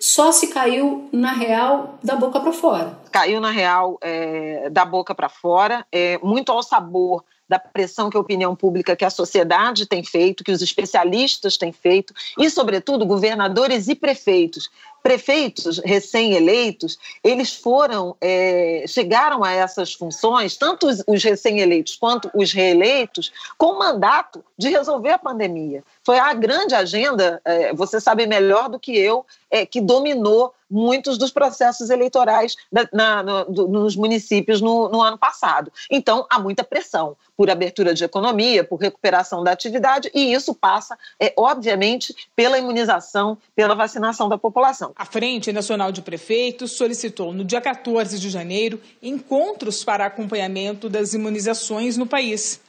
só 0.00 0.32
se 0.32 0.48
caiu 0.48 1.08
na 1.12 1.32
real 1.32 2.00
da 2.02 2.16
boca 2.16 2.40
para 2.40 2.52
fora. 2.52 2.98
Caiu 3.12 3.40
na 3.40 3.52
real 3.52 3.96
é, 4.02 4.68
da 4.70 4.84
boca 4.84 5.14
para 5.14 5.28
fora, 5.28 5.86
é, 5.92 6.18
muito 6.18 6.50
ao 6.50 6.64
sabor 6.64 7.24
da 7.52 7.58
pressão 7.58 8.08
que 8.08 8.16
a 8.16 8.20
opinião 8.20 8.56
pública, 8.56 8.96
que 8.96 9.04
a 9.04 9.10
sociedade 9.10 9.84
tem 9.84 10.02
feito, 10.02 10.42
que 10.42 10.50
os 10.50 10.62
especialistas 10.62 11.58
têm 11.58 11.70
feito, 11.70 12.14
e, 12.38 12.48
sobretudo, 12.48 13.04
governadores 13.04 13.88
e 13.88 13.94
prefeitos. 13.94 14.70
Prefeitos 15.02 15.78
recém-eleitos, 15.84 16.98
eles 17.22 17.52
foram, 17.52 18.16
é, 18.22 18.84
chegaram 18.88 19.44
a 19.44 19.50
essas 19.52 19.92
funções, 19.92 20.56
tanto 20.56 20.86
os, 20.86 21.02
os 21.06 21.22
recém-eleitos 21.22 21.96
quanto 21.96 22.30
os 22.34 22.52
reeleitos, 22.52 23.30
com 23.58 23.78
mandato 23.78 24.42
de 24.56 24.70
resolver 24.70 25.10
a 25.10 25.18
pandemia. 25.18 25.84
Foi 26.04 26.18
a 26.18 26.34
grande 26.34 26.74
agenda, 26.74 27.40
é, 27.44 27.72
você 27.72 28.00
sabe 28.00 28.26
melhor 28.26 28.68
do 28.68 28.78
que 28.78 28.96
eu, 28.96 29.24
é, 29.50 29.64
que 29.64 29.80
dominou 29.80 30.52
muitos 30.68 31.18
dos 31.18 31.30
processos 31.30 31.90
eleitorais 31.90 32.56
na, 32.90 33.22
no, 33.22 33.68
nos 33.68 33.94
municípios 33.94 34.60
no, 34.60 34.88
no, 34.88 35.02
ano 35.02 35.18
passado. 35.18 35.70
Então, 35.90 36.26
há 36.30 36.40
muita 36.40 36.64
pressão 36.64 37.14
por 37.36 37.50
abertura 37.50 37.92
de 37.92 38.04
economia, 38.04 38.64
por 38.64 38.80
recuperação 38.80 39.44
da 39.44 39.52
atividade, 39.52 40.10
e 40.14 40.32
isso 40.32 40.54
passa, 40.54 40.98
é, 41.20 41.32
obviamente, 41.36 42.14
pela 42.34 42.58
imunização, 42.58 43.36
pela 43.54 43.74
vacinação 43.74 44.28
da 44.28 44.38
população. 44.38 44.92
A 44.96 45.04
Frente 45.04 45.52
Nacional 45.52 45.92
de 45.92 46.00
Prefeitos 46.00 46.72
solicitou, 46.72 47.34
no 47.34 47.44
dia 47.44 47.60
14 47.60 48.18
de 48.18 48.30
janeiro, 48.30 48.80
encontros 49.02 49.84
para 49.84 50.06
acompanhamento 50.06 50.88
das 50.88 51.12
imunizações 51.12 51.96
no 51.98 52.06
país. 52.06 52.60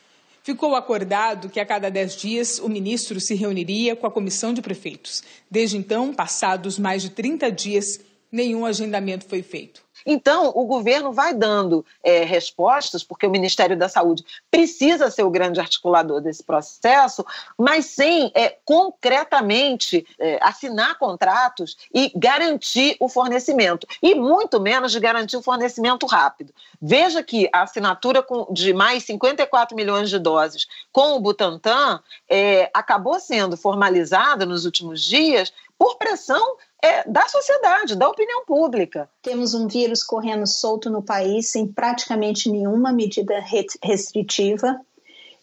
Ficou 0.43 0.75
acordado 0.75 1.49
que 1.49 1.57
a 1.57 1.65
cada 1.65 1.89
dez 1.89 2.17
dias 2.17 2.59
o 2.59 2.67
ministro 2.67 3.17
se 3.21 3.33
reuniria 3.33 3.95
com 3.95 4.05
a 4.05 4.11
comissão 4.11 4.53
de 4.53 4.61
prefeitos. 4.61 5.23
Desde 5.49 5.77
então, 5.77 6.13
passados 6.13 6.77
mais 6.77 7.01
de 7.01 7.11
30 7.11 7.49
dias, 7.49 8.01
nenhum 8.29 8.65
agendamento 8.65 9.25
foi 9.25 9.41
feito. 9.41 9.81
Então, 10.05 10.51
o 10.55 10.65
governo 10.65 11.11
vai 11.11 11.33
dando 11.33 11.85
é, 12.03 12.23
respostas, 12.23 13.03
porque 13.03 13.25
o 13.25 13.31
Ministério 13.31 13.77
da 13.77 13.89
Saúde 13.89 14.23
precisa 14.49 15.09
ser 15.09 15.23
o 15.23 15.29
grande 15.29 15.59
articulador 15.59 16.21
desse 16.21 16.43
processo, 16.43 17.25
mas 17.57 17.85
sem 17.85 18.31
é, 18.35 18.57
concretamente 18.65 20.05
é, 20.19 20.39
assinar 20.41 20.97
contratos 20.97 21.77
e 21.93 22.11
garantir 22.15 22.95
o 22.99 23.07
fornecimento, 23.07 23.87
e 24.01 24.15
muito 24.15 24.59
menos 24.59 24.91
de 24.91 24.99
garantir 24.99 25.37
o 25.37 25.41
fornecimento 25.41 26.05
rápido. 26.05 26.53
Veja 26.81 27.23
que 27.23 27.49
a 27.53 27.63
assinatura 27.63 28.25
de 28.51 28.73
mais 28.73 29.03
54 29.03 29.75
milhões 29.75 30.09
de 30.09 30.19
doses 30.19 30.67
com 30.91 31.15
o 31.15 31.19
Butantan 31.19 32.01
é, 32.29 32.69
acabou 32.73 33.19
sendo 33.19 33.55
formalizada 33.55 34.45
nos 34.45 34.65
últimos 34.65 35.01
dias 35.03 35.53
por 35.77 35.97
pressão 35.97 36.57
é, 36.83 37.09
da 37.09 37.25
sociedade, 37.29 37.95
da 37.95 38.09
opinião 38.09 38.45
pública. 38.45 39.09
Temos 39.21 39.53
um 39.53 39.69
vírus 39.69 40.03
correndo 40.03 40.45
solto 40.45 40.89
no 40.89 41.01
país 41.01 41.49
sem 41.49 41.65
praticamente 41.65 42.51
nenhuma 42.51 42.91
medida 42.91 43.41
restritiva 43.81 44.77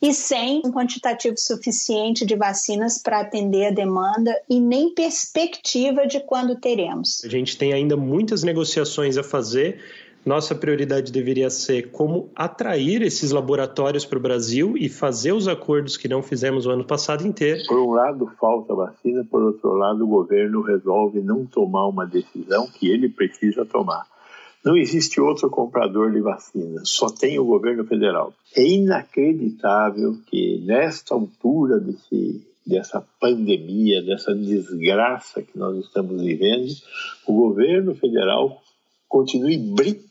e 0.02 0.12
sem 0.12 0.60
um 0.64 0.70
quantitativo 0.70 1.36
suficiente 1.38 2.26
de 2.26 2.36
vacinas 2.36 3.02
para 3.02 3.20
atender 3.20 3.66
a 3.66 3.70
demanda 3.70 4.38
e 4.48 4.60
nem 4.60 4.94
perspectiva 4.94 6.06
de 6.06 6.20
quando 6.20 6.56
teremos. 6.56 7.22
A 7.24 7.28
gente 7.28 7.56
tem 7.56 7.72
ainda 7.72 7.96
muitas 7.96 8.42
negociações 8.42 9.16
a 9.16 9.22
fazer 9.22 9.82
nossa 10.24 10.54
prioridade 10.54 11.10
deveria 11.10 11.48
ser 11.48 11.90
como 11.90 12.28
atrair 12.34 13.02
esses 13.02 13.30
laboratórios 13.30 14.04
para 14.04 14.18
o 14.18 14.22
Brasil 14.22 14.74
e 14.76 14.88
fazer 14.88 15.32
os 15.32 15.48
acordos 15.48 15.96
que 15.96 16.08
não 16.08 16.22
fizemos 16.22 16.66
o 16.66 16.70
ano 16.70 16.84
passado 16.84 17.26
inteiro. 17.26 17.62
Por 17.66 17.78
um 17.78 17.92
lado, 17.92 18.30
falta 18.38 18.74
vacina, 18.74 19.24
por 19.24 19.42
outro 19.42 19.72
lado, 19.72 20.04
o 20.04 20.08
governo 20.08 20.60
resolve 20.60 21.20
não 21.20 21.46
tomar 21.46 21.86
uma 21.86 22.06
decisão 22.06 22.66
que 22.66 22.90
ele 22.90 23.08
precisa 23.08 23.64
tomar. 23.64 24.04
Não 24.62 24.76
existe 24.76 25.18
outro 25.22 25.48
comprador 25.48 26.12
de 26.12 26.20
vacina, 26.20 26.82
só 26.84 27.06
tem 27.08 27.38
o 27.38 27.46
governo 27.46 27.86
federal. 27.86 28.34
É 28.54 28.62
inacreditável 28.62 30.18
que, 30.26 30.62
nesta 30.66 31.14
altura 31.14 31.80
desse, 31.80 32.46
dessa 32.66 33.02
pandemia, 33.18 34.02
dessa 34.02 34.34
desgraça 34.34 35.40
que 35.40 35.58
nós 35.58 35.78
estamos 35.78 36.20
vivendo, 36.20 36.68
o 37.26 37.32
governo 37.32 37.94
federal 37.94 38.60
continue 39.08 39.56
brincando 39.56 40.09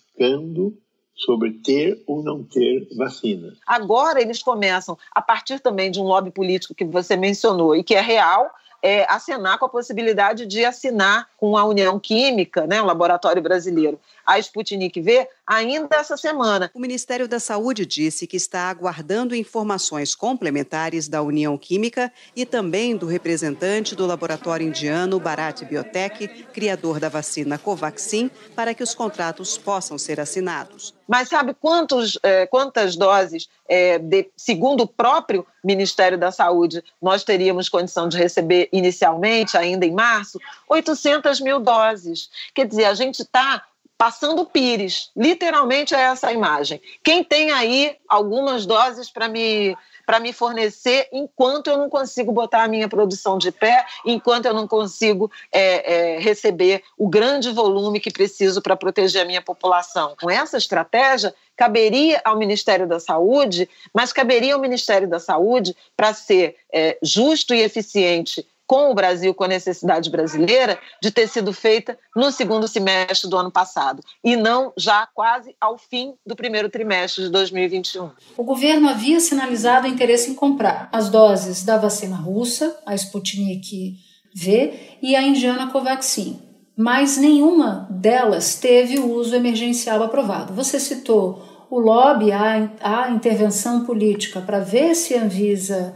sobre 1.15 1.51
ter 1.51 2.01
ou 2.07 2.23
não 2.23 2.43
ter 2.43 2.87
vacina. 2.97 3.53
Agora 3.67 4.21
eles 4.21 4.41
começam, 4.41 4.97
a 5.11 5.21
partir 5.21 5.59
também 5.59 5.91
de 5.91 5.99
um 5.99 6.03
lobby 6.03 6.31
político 6.31 6.73
que 6.73 6.85
você 6.85 7.17
mencionou 7.17 7.75
e 7.75 7.83
que 7.83 7.93
é 7.93 8.01
real, 8.01 8.49
é, 8.81 9.05
acenar 9.11 9.59
com 9.59 9.65
a 9.65 9.69
possibilidade 9.69 10.45
de 10.45 10.63
assinar 10.63 11.27
com 11.37 11.57
a 11.57 11.65
União 11.65 11.99
Química, 11.99 12.65
né, 12.65 12.81
o 12.81 12.85
laboratório 12.85 13.41
brasileiro, 13.41 13.99
a 14.25 14.39
Sputnik 14.39 15.01
V 15.01 15.27
ainda 15.49 15.95
essa 15.95 16.15
semana. 16.15 16.69
O 16.75 16.79
Ministério 16.79 17.27
da 17.27 17.39
Saúde 17.39 17.83
disse 17.83 18.27
que 18.27 18.37
está 18.37 18.69
aguardando 18.69 19.33
informações 19.35 20.13
complementares 20.13 21.07
da 21.07 21.23
União 21.23 21.57
Química 21.57 22.13
e 22.35 22.45
também 22.45 22.95
do 22.95 23.07
representante 23.07 23.95
do 23.95 24.05
laboratório 24.05 24.67
indiano 24.67 25.19
Bharat 25.19 25.65
Biotech, 25.65 26.27
criador 26.53 26.99
da 26.99 27.09
vacina 27.09 27.57
Covaxin, 27.57 28.29
para 28.55 28.75
que 28.75 28.83
os 28.83 28.93
contratos 28.93 29.57
possam 29.57 29.97
ser 29.97 30.19
assinados. 30.19 30.93
Mas 31.07 31.29
sabe 31.29 31.55
quantos, 31.59 32.19
é, 32.21 32.45
quantas 32.45 32.95
doses, 32.95 33.49
é, 33.67 33.97
de, 33.97 34.29
segundo 34.37 34.83
o 34.83 34.87
próprio 34.87 35.47
Ministério 35.63 36.19
da 36.19 36.31
Saúde, 36.31 36.83
nós 37.01 37.23
teríamos 37.23 37.67
condição 37.67 38.07
de 38.07 38.15
receber 38.15 38.69
inicialmente, 38.71 39.57
ainda 39.57 39.83
em 39.83 39.91
março? 39.91 40.39
800 40.69 41.41
mil 41.41 41.59
doses. 41.59 42.29
Quer 42.53 42.67
dizer, 42.67 42.85
a 42.85 42.93
gente 42.93 43.23
está 43.23 43.63
passando 43.99 44.45
pires. 44.45 45.11
Literalmente 45.13 45.93
é 45.93 45.99
essa 45.99 46.27
a 46.27 46.33
imagem. 46.33 46.81
Quem 47.03 47.21
tem 47.21 47.51
aí 47.51 47.97
algumas 48.07 48.65
doses 48.65 49.11
para 49.11 49.27
me 49.27 49.75
para 50.05 50.19
me 50.19 50.33
fornecer 50.33 51.07
enquanto 51.13 51.67
eu 51.67 51.77
não 51.77 51.87
consigo 51.87 52.31
botar 52.31 52.63
a 52.63 52.67
minha 52.67 52.89
produção 52.89 53.37
de 53.37 53.51
pé, 53.51 53.85
enquanto 54.03 54.47
eu 54.47 54.55
não 54.55 54.67
consigo 54.67 55.31
é, 55.51 56.15
é, 56.15 56.19
receber 56.19 56.81
o 56.97 57.07
grande 57.07 57.51
volume 57.51 57.99
que 57.99 58.09
preciso 58.09 58.59
para 58.59 58.75
proteger 58.75 59.21
a 59.21 59.25
minha 59.25 59.39
população. 59.39 60.15
Com 60.19 60.27
essa 60.27 60.57
estratégia, 60.57 61.31
caberia 61.55 62.19
ao 62.25 62.39
Ministério 62.39 62.87
da 62.87 62.99
Saúde, 62.99 63.69
mas 63.93 64.11
caberia 64.11 64.55
ao 64.55 64.59
Ministério 64.59 65.07
da 65.07 65.19
Saúde 65.19 65.77
para 65.95 66.11
ser 66.11 66.55
é, 66.73 66.97
justo 67.03 67.53
e 67.53 67.61
eficiente 67.61 68.43
com 68.69 68.91
o 68.91 68.93
Brasil, 68.93 69.33
com 69.33 69.45
a 69.45 69.47
necessidade 69.47 70.11
brasileira, 70.11 70.77
de 71.01 71.09
ter 71.09 71.27
sido 71.27 71.51
feita 71.51 71.97
no 72.15 72.31
segundo 72.31 72.67
semestre 72.67 73.27
do 73.27 73.35
ano 73.35 73.49
passado 73.49 74.03
e 74.23 74.35
não 74.35 74.71
já 74.77 75.07
quase 75.07 75.55
ao 75.59 75.75
fim 75.75 76.13
do 76.23 76.35
primeiro 76.35 76.69
trimestre 76.69 77.23
de 77.23 77.31
2021. 77.31 78.11
O 78.37 78.43
governo 78.43 78.87
havia 78.87 79.19
sinalizado 79.19 79.87
interesse 79.87 80.29
em 80.29 80.35
comprar 80.35 80.87
as 80.91 81.09
doses 81.09 81.63
da 81.63 81.79
vacina 81.79 82.15
russa, 82.15 82.79
a 82.85 82.93
Sputnik 82.93 83.95
V 84.35 84.73
e 85.01 85.15
a 85.15 85.23
indiana 85.23 85.71
Covaxin, 85.71 86.39
mas 86.77 87.17
nenhuma 87.17 87.87
delas 87.89 88.53
teve 88.53 88.99
o 88.99 89.11
uso 89.11 89.35
emergencial 89.35 90.03
aprovado. 90.03 90.53
Você 90.53 90.79
citou 90.79 91.65
o 91.71 91.79
lobby, 91.79 92.31
a, 92.31 92.69
a 92.81 93.09
intervenção 93.09 93.83
política 93.83 94.41
para 94.41 94.59
ver 94.59 94.93
se 94.93 95.15
a 95.15 95.23
Anvisa 95.23 95.95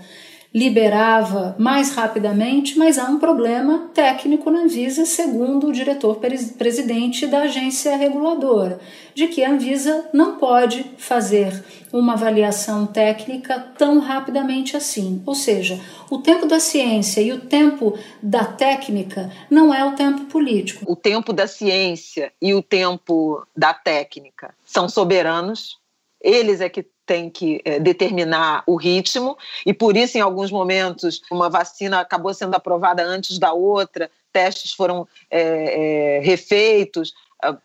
liberava 0.53 1.55
mais 1.57 1.95
rapidamente, 1.95 2.77
mas 2.77 3.00
há 3.00 3.05
um 3.05 3.17
problema 3.17 3.89
técnico 3.93 4.51
na 4.51 4.60
Anvisa, 4.60 5.03
segundo 5.03 5.67
o 5.67 5.74
diretor-presidente 5.74 7.25
da 7.25 7.41
agência 7.41 7.98
reguladora, 7.98 8.79
de 9.15 9.27
que 9.27 9.43
a 9.43 9.50
Anvisa 9.50 10.10
não 10.13 10.38
pode 10.38 10.86
fazer 10.98 11.63
uma 11.91 12.13
avaliação 12.13 12.86
técnica 12.86 13.60
tão 13.77 14.00
rapidamente 14.00 14.77
assim. 14.77 15.24
Ou 15.25 15.33
seja, 15.33 15.79
o 16.10 16.19
tempo 16.19 16.45
da 16.45 16.60
ciência 16.60 17.22
e 17.22 17.31
o 17.31 17.41
tempo 17.41 17.98
da 18.22 18.45
técnica 18.45 19.31
não 19.50 19.74
é 19.74 19.83
o 19.83 19.93
tempo 19.93 20.25
político. 20.25 20.91
O 20.91 20.95
tempo 20.95 21.33
da 21.33 21.48
ciência 21.48 22.31
e 22.39 22.53
o 22.53 22.62
tempo 22.62 23.43
da 23.57 23.74
técnica 23.74 24.53
são 24.63 24.88
soberanos. 24.88 25.79
Eles 26.22 26.62
é 26.62 26.69
que 26.69 26.86
tem 27.05 27.29
que 27.29 27.62
é, 27.65 27.79
determinar 27.79 28.63
o 28.65 28.75
ritmo, 28.75 29.38
e 29.65 29.74
por 29.74 29.98
isso, 29.98 30.17
em 30.17 30.22
alguns 30.22 30.51
momentos, 30.51 31.22
uma 31.31 31.50
vacina 31.50 32.00
acabou 32.00 32.33
sendo 32.33 32.55
aprovada 32.55 33.03
antes 33.03 33.38
da 33.38 33.53
outra, 33.53 34.10
testes 34.31 34.74
foram 34.74 35.07
é, 35.29 36.17
é, 36.17 36.19
refeitos, 36.19 37.13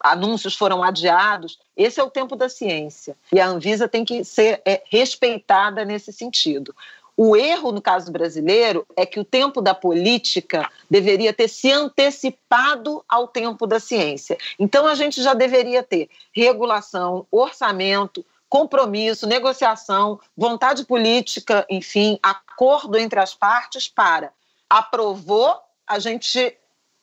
anúncios 0.00 0.56
foram 0.56 0.82
adiados. 0.82 1.58
Esse 1.76 2.00
é 2.00 2.02
o 2.02 2.10
tempo 2.10 2.34
da 2.34 2.48
ciência. 2.48 3.16
E 3.32 3.40
a 3.40 3.46
Anvisa 3.46 3.88
tem 3.88 4.04
que 4.04 4.24
ser 4.24 4.60
respeitada 4.90 5.84
nesse 5.84 6.12
sentido. 6.12 6.74
O 7.16 7.36
erro 7.36 7.72
no 7.72 7.82
caso 7.82 8.12
brasileiro 8.12 8.86
é 8.96 9.04
que 9.04 9.18
o 9.18 9.24
tempo 9.24 9.60
da 9.60 9.74
política 9.74 10.70
deveria 10.88 11.32
ter 11.32 11.48
se 11.48 11.70
antecipado 11.72 13.04
ao 13.08 13.26
tempo 13.26 13.66
da 13.66 13.80
ciência. 13.80 14.38
Então 14.56 14.86
a 14.86 14.94
gente 14.94 15.20
já 15.20 15.34
deveria 15.34 15.82
ter 15.82 16.08
regulação, 16.32 17.26
orçamento, 17.28 18.24
compromisso, 18.48 19.26
negociação, 19.26 20.18
vontade 20.36 20.84
política, 20.84 21.66
enfim, 21.68 22.18
acordo 22.22 22.96
entre 22.96 23.20
as 23.20 23.34
partes 23.34 23.88
para 23.88 24.32
aprovou, 24.68 25.58
a 25.86 25.98
gente 25.98 26.56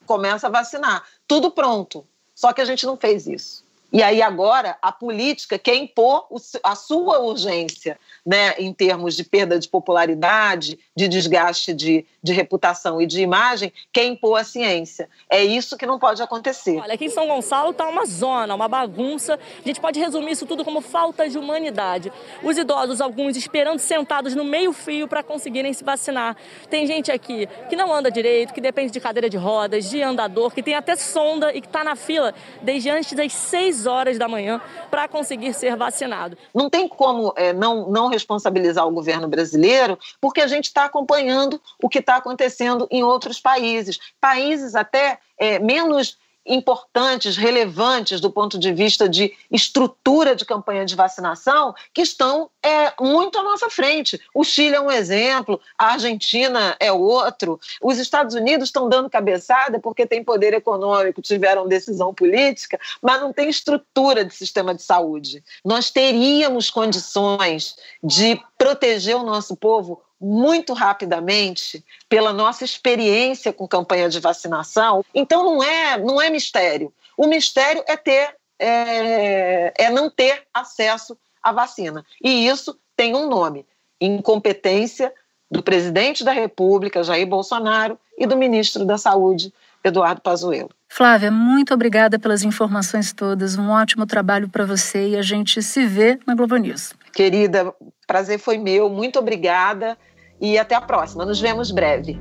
começa 0.05 0.47
a 0.47 0.49
vacinar. 0.49 1.03
Tudo 1.27 1.49
pronto. 1.49 2.05
Só 2.33 2.53
que 2.53 2.61
a 2.61 2.65
gente 2.65 2.85
não 2.85 2.97
fez 2.97 3.25
isso. 3.27 3.64
E 3.95 4.03
aí 4.03 4.21
agora 4.21 4.77
a 4.81 4.91
política 4.91 5.57
quer 5.57 5.75
impor 5.75 6.27
a 6.61 6.75
sua 6.75 7.19
urgência, 7.21 7.97
né, 8.25 8.53
em 8.59 8.73
termos 8.73 9.15
de 9.15 9.23
perda 9.23 9.57
de 9.57 9.69
popularidade, 9.69 10.77
de 10.93 11.07
desgaste 11.07 11.73
de, 11.73 12.05
de 12.21 12.33
reputação 12.33 13.01
e 13.01 13.05
de 13.05 13.21
imagem, 13.21 13.71
quer 13.93 14.03
impor 14.03 14.37
a 14.37 14.43
ciência. 14.43 15.07
É 15.29 15.41
isso 15.41 15.77
que 15.77 15.85
não 15.85 15.97
pode 15.97 16.21
acontecer. 16.21 16.77
Olha, 16.81 16.95
aqui 16.95 17.05
em 17.05 17.09
São 17.09 17.25
Gonçalo 17.25 17.71
está 17.71 17.87
uma 17.87 18.05
zona, 18.05 18.53
uma 18.53 18.67
bagunça. 18.67 19.39
A 19.63 19.65
gente 19.65 19.79
pode 19.79 19.97
resumir 19.97 20.31
isso 20.33 20.45
tudo 20.45 20.65
como 20.65 20.81
falta 20.81 21.29
de 21.29 21.37
humanidade. 21.37 22.11
Os 22.43 22.57
idosos, 22.57 22.99
alguns 22.99 23.37
esperando 23.37 23.79
sentados 23.79 24.35
no 24.35 24.43
meio-fio 24.43 25.07
para 25.07 25.23
conseguirem 25.23 25.71
se 25.71 25.85
vacinar. 25.85 26.35
Tem 26.69 26.85
gente 26.85 27.13
aqui 27.13 27.47
que 27.69 27.77
não 27.77 27.93
anda 27.93 28.11
direito, 28.11 28.53
que 28.53 28.59
depende 28.59 28.91
de 28.91 28.99
cadeira 28.99 29.29
de 29.29 29.37
rodas, 29.37 29.89
de 29.89 30.01
andador, 30.01 30.53
que 30.53 30.61
tem 30.61 30.75
até 30.75 30.97
sonda 30.97 31.53
e 31.53 31.61
que 31.61 31.67
está 31.67 31.81
na 31.81 31.95
fila 31.95 32.33
desde 32.61 32.89
antes 32.89 33.13
das 33.13 33.31
6 33.31 33.84
horas 33.85 34.17
da 34.17 34.27
manhã 34.27 34.61
para 34.89 35.07
conseguir 35.07 35.53
ser 35.53 35.75
vacinado. 35.75 36.37
Não 36.53 36.69
tem 36.69 36.87
como 36.87 37.33
é, 37.35 37.53
não, 37.53 37.89
não 37.89 38.07
responsabilizar 38.07 38.87
o 38.87 38.91
governo 38.91 39.27
brasileiro, 39.27 39.97
porque 40.19 40.41
a 40.41 40.47
gente 40.47 40.65
está 40.65 40.85
acompanhando 40.85 41.61
o 41.81 41.89
que 41.89 41.99
está 41.99 42.17
acontecendo 42.17 42.87
em 42.91 43.03
outros 43.03 43.39
países. 43.39 43.99
Países 44.19 44.75
até 44.75 45.19
é, 45.37 45.59
menos 45.59 46.17
importantes, 46.45 47.35
relevantes 47.35 48.21
do 48.21 48.29
ponto 48.29 48.59
de 48.59 48.71
vista 48.71 49.09
de 49.09 49.33
estrutura 49.51 50.35
de 50.35 50.45
campanha 50.45 50.85
de 50.85 50.95
vacinação, 50.95 51.73
que 51.93 52.01
estão 52.01 52.49
é, 52.61 52.93
muito 53.01 53.37
à 53.39 53.43
nossa 53.43 53.69
frente. 53.69 54.19
O 54.33 54.43
Chile 54.43 54.75
é 54.75 54.81
um 54.81 54.91
exemplo, 54.91 55.59
a 55.77 55.93
Argentina 55.93 56.75
é 56.79 56.91
outro. 56.91 57.59
Os 57.81 57.97
Estados 57.97 58.35
Unidos 58.35 58.69
estão 58.69 58.87
dando 58.87 59.09
cabeçada 59.09 59.79
porque 59.79 60.05
tem 60.05 60.23
poder 60.23 60.53
econômico, 60.53 61.21
tiveram 61.21 61.67
decisão 61.67 62.13
política, 62.13 62.79
mas 63.01 63.19
não 63.19 63.33
tem 63.33 63.49
estrutura 63.49 64.23
de 64.23 64.33
sistema 64.33 64.75
de 64.75 64.83
saúde. 64.83 65.43
Nós 65.63 65.89
teríamos 65.89 66.69
condições 66.69 67.75
de 68.03 68.39
proteger 68.57 69.15
o 69.15 69.23
nosso 69.23 69.55
povo 69.55 70.01
muito 70.25 70.73
rapidamente 70.73 71.85
pela 72.09 72.33
nossa 72.33 72.65
experiência 72.65 73.53
com 73.53 73.67
campanha 73.67 74.09
de 74.09 74.19
vacinação. 74.19 75.05
Então 75.13 75.43
não 75.43 75.61
é 75.61 75.99
não 75.99 76.19
é 76.19 76.31
mistério. 76.31 76.91
O 77.15 77.27
mistério 77.27 77.83
é 77.87 77.95
ter 77.95 78.35
é, 78.57 79.71
é 79.77 79.89
não 79.91 80.09
ter 80.09 80.41
acesso 80.51 81.15
à 81.43 81.51
vacina. 81.51 82.03
E 82.23 82.47
isso 82.47 82.75
tem 82.97 83.15
um 83.15 83.29
nome: 83.29 83.67
incompetência 84.01 85.13
do 85.51 85.61
presidente 85.61 86.23
da 86.23 86.31
República 86.31 87.03
Jair 87.03 87.27
Bolsonaro 87.27 87.99
e 88.17 88.25
do 88.25 88.35
ministro 88.35 88.83
da 88.83 88.97
Saúde 88.97 89.53
Eduardo 89.83 90.21
Pazuello. 90.21 90.71
Flávia, 90.89 91.29
muito 91.29 91.71
obrigada 91.71 92.17
pelas 92.17 92.41
informações 92.41 93.13
todas. 93.13 93.55
Um 93.55 93.69
ótimo 93.69 94.07
trabalho 94.07 94.49
para 94.49 94.65
você 94.65 95.09
e 95.09 95.15
a 95.17 95.21
gente 95.21 95.61
se 95.61 95.85
vê 95.85 96.17
na 96.25 96.33
Globo 96.33 96.57
News. 96.57 96.93
Querida, 97.13 97.71
prazer 98.07 98.39
foi 98.39 98.57
meu. 98.57 98.89
Muito 98.89 99.19
obrigada 99.19 99.95
e 100.39 100.57
até 100.57 100.75
a 100.75 100.81
próxima. 100.81 101.25
Nos 101.25 101.39
vemos 101.39 101.71
breve. 101.71 102.19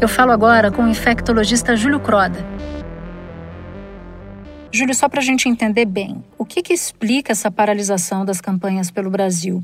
Eu 0.00 0.08
falo 0.08 0.32
agora 0.32 0.70
com 0.70 0.82
o 0.82 0.88
infectologista 0.88 1.76
Júlio 1.76 2.00
Croda. 2.00 2.44
Júlio, 4.72 4.94
só 4.94 5.08
para 5.08 5.20
a 5.20 5.24
gente 5.24 5.48
entender 5.48 5.84
bem, 5.84 6.24
o 6.36 6.44
que, 6.44 6.60
que 6.60 6.72
explica 6.72 7.30
essa 7.30 7.48
paralisação 7.48 8.24
das 8.24 8.40
campanhas 8.40 8.90
pelo 8.90 9.08
Brasil? 9.08 9.62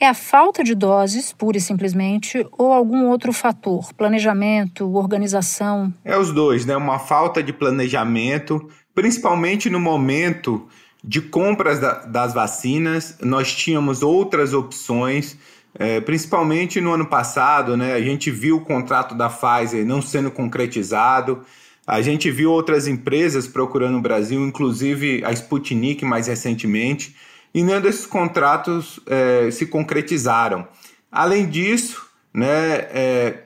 É 0.00 0.08
a 0.08 0.14
falta 0.14 0.64
de 0.64 0.74
doses, 0.74 1.30
pura 1.30 1.58
e 1.58 1.60
simplesmente, 1.60 2.46
ou 2.56 2.72
algum 2.72 3.06
outro 3.06 3.34
fator? 3.34 3.92
Planejamento, 3.92 4.90
organização? 4.96 5.92
É 6.02 6.16
os 6.16 6.32
dois, 6.32 6.64
né? 6.64 6.74
Uma 6.74 6.98
falta 6.98 7.42
de 7.42 7.52
planejamento, 7.52 8.66
principalmente 8.94 9.68
no 9.68 9.78
momento 9.78 10.66
de 11.04 11.20
compras 11.20 11.78
da, 11.78 12.06
das 12.06 12.32
vacinas. 12.32 13.18
Nós 13.20 13.54
tínhamos 13.54 14.02
outras 14.02 14.54
opções 14.54 15.36
é, 15.74 16.00
principalmente 16.00 16.80
no 16.80 16.92
ano 16.92 17.06
passado, 17.06 17.76
né, 17.76 17.94
a 17.94 18.00
gente 18.00 18.30
viu 18.30 18.56
o 18.56 18.64
contrato 18.64 19.14
da 19.14 19.28
Pfizer 19.28 19.86
não 19.86 20.02
sendo 20.02 20.30
concretizado, 20.30 21.42
a 21.86 22.00
gente 22.02 22.30
viu 22.30 22.50
outras 22.50 22.86
empresas 22.86 23.46
procurando 23.46 23.98
o 23.98 24.02
Brasil, 24.02 24.46
inclusive 24.46 25.24
a 25.24 25.32
Sputnik 25.32 26.04
mais 26.04 26.26
recentemente, 26.26 27.16
e 27.52 27.62
nenhum 27.62 27.80
desses 27.80 28.06
contratos 28.06 29.00
é, 29.06 29.50
se 29.50 29.66
concretizaram. 29.66 30.68
Além 31.10 31.48
disso, 31.48 32.06
né, 32.32 32.86
é, 32.92 33.44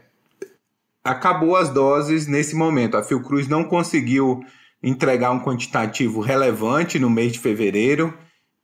acabou 1.03 1.57
as 1.57 1.71
doses 1.71 2.27
nesse 2.27 2.55
momento. 2.55 2.97
A 2.97 3.03
Fiocruz 3.03 3.49
não 3.49 3.65
conseguiu 3.65 4.45
entregar 4.83 5.31
um 5.31 5.41
quantitativo 5.41 6.21
relevante 6.21 6.99
no 6.99 7.09
mês 7.09 7.33
de 7.33 7.39
fevereiro. 7.39 8.13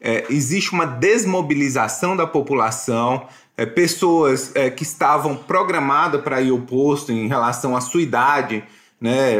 É, 0.00 0.26
existe 0.28 0.72
uma 0.72 0.86
desmobilização 0.86 2.16
da 2.16 2.26
população, 2.26 3.28
é, 3.56 3.64
pessoas 3.64 4.50
é, 4.56 4.70
que 4.70 4.82
estavam 4.82 5.36
programadas 5.36 6.20
para 6.20 6.40
ir 6.40 6.50
ao 6.50 6.58
posto 6.58 7.12
em 7.12 7.28
relação 7.28 7.76
à 7.76 7.80
sua 7.80 8.02
idade 8.02 8.64
né? 9.00 9.36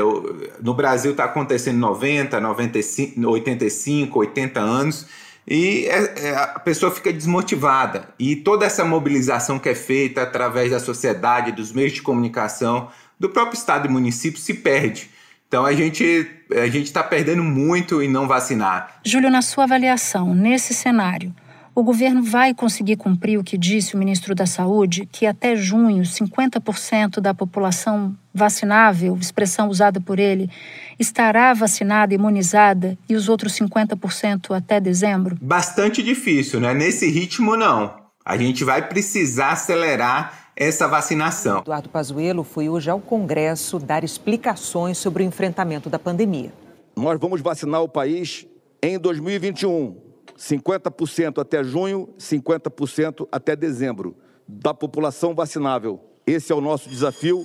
No 0.60 0.74
Brasil 0.74 1.12
está 1.12 1.24
acontecendo 1.24 1.78
90, 1.78 2.40
95, 2.40 3.28
85, 3.28 4.18
80 4.18 4.60
anos 4.60 5.06
e 5.48 5.86
é, 5.86 6.28
é, 6.28 6.36
a 6.36 6.58
pessoa 6.58 6.90
fica 6.90 7.12
desmotivada. 7.12 8.08
E 8.18 8.34
toda 8.34 8.66
essa 8.66 8.84
mobilização 8.84 9.58
que 9.58 9.68
é 9.68 9.74
feita 9.74 10.22
através 10.22 10.72
da 10.72 10.80
sociedade, 10.80 11.52
dos 11.52 11.72
meios 11.72 11.92
de 11.92 12.02
comunicação, 12.02 12.88
do 13.18 13.28
próprio 13.28 13.56
Estado 13.56 13.86
e 13.86 13.90
município 13.90 14.40
se 14.40 14.54
perde. 14.54 15.10
Então 15.46 15.64
a 15.64 15.72
gente 15.72 16.28
a 16.50 16.66
gente 16.66 16.86
está 16.86 17.02
perdendo 17.02 17.44
muito 17.44 18.02
em 18.02 18.08
não 18.08 18.26
vacinar. 18.26 19.00
Júlio, 19.04 19.30
na 19.30 19.40
sua 19.40 19.64
avaliação, 19.64 20.34
nesse 20.34 20.74
cenário, 20.74 21.32
o 21.76 21.82
governo 21.82 22.22
vai 22.22 22.54
conseguir 22.54 22.96
cumprir 22.96 23.38
o 23.38 23.44
que 23.44 23.58
disse 23.58 23.94
o 23.94 23.98
ministro 23.98 24.34
da 24.34 24.46
Saúde, 24.46 25.06
que 25.12 25.26
até 25.26 25.54
junho 25.54 26.04
50% 26.04 27.20
da 27.20 27.34
população 27.34 28.16
vacinável, 28.32 29.14
expressão 29.20 29.68
usada 29.68 30.00
por 30.00 30.18
ele, 30.18 30.50
estará 30.98 31.52
vacinada, 31.52 32.14
imunizada 32.14 32.96
e 33.06 33.14
os 33.14 33.28
outros 33.28 33.52
50% 33.52 34.56
até 34.56 34.80
dezembro? 34.80 35.36
Bastante 35.38 36.02
difícil, 36.02 36.60
né? 36.60 36.72
Nesse 36.72 37.10
ritmo, 37.10 37.58
não. 37.58 37.94
A 38.24 38.38
gente 38.38 38.64
vai 38.64 38.88
precisar 38.88 39.50
acelerar 39.50 40.48
essa 40.56 40.88
vacinação. 40.88 41.58
Eduardo 41.58 41.90
Pazuello 41.90 42.42
foi 42.42 42.70
hoje 42.70 42.88
ao 42.88 43.00
Congresso 43.00 43.78
dar 43.78 44.02
explicações 44.02 44.96
sobre 44.96 45.22
o 45.22 45.26
enfrentamento 45.26 45.90
da 45.90 45.98
pandemia. 45.98 46.54
Nós 46.96 47.20
vamos 47.20 47.42
vacinar 47.42 47.82
o 47.82 47.88
país 47.88 48.46
em 48.82 48.98
2021 48.98 50.05
50% 50.36 51.40
até 51.40 51.64
junho, 51.64 52.08
50% 52.18 53.28
até 53.30 53.56
dezembro 53.56 54.16
da 54.46 54.72
população 54.72 55.34
vacinável. 55.34 56.00
Esse 56.26 56.52
é 56.52 56.54
o 56.54 56.60
nosso 56.60 56.88
desafio 56.88 57.44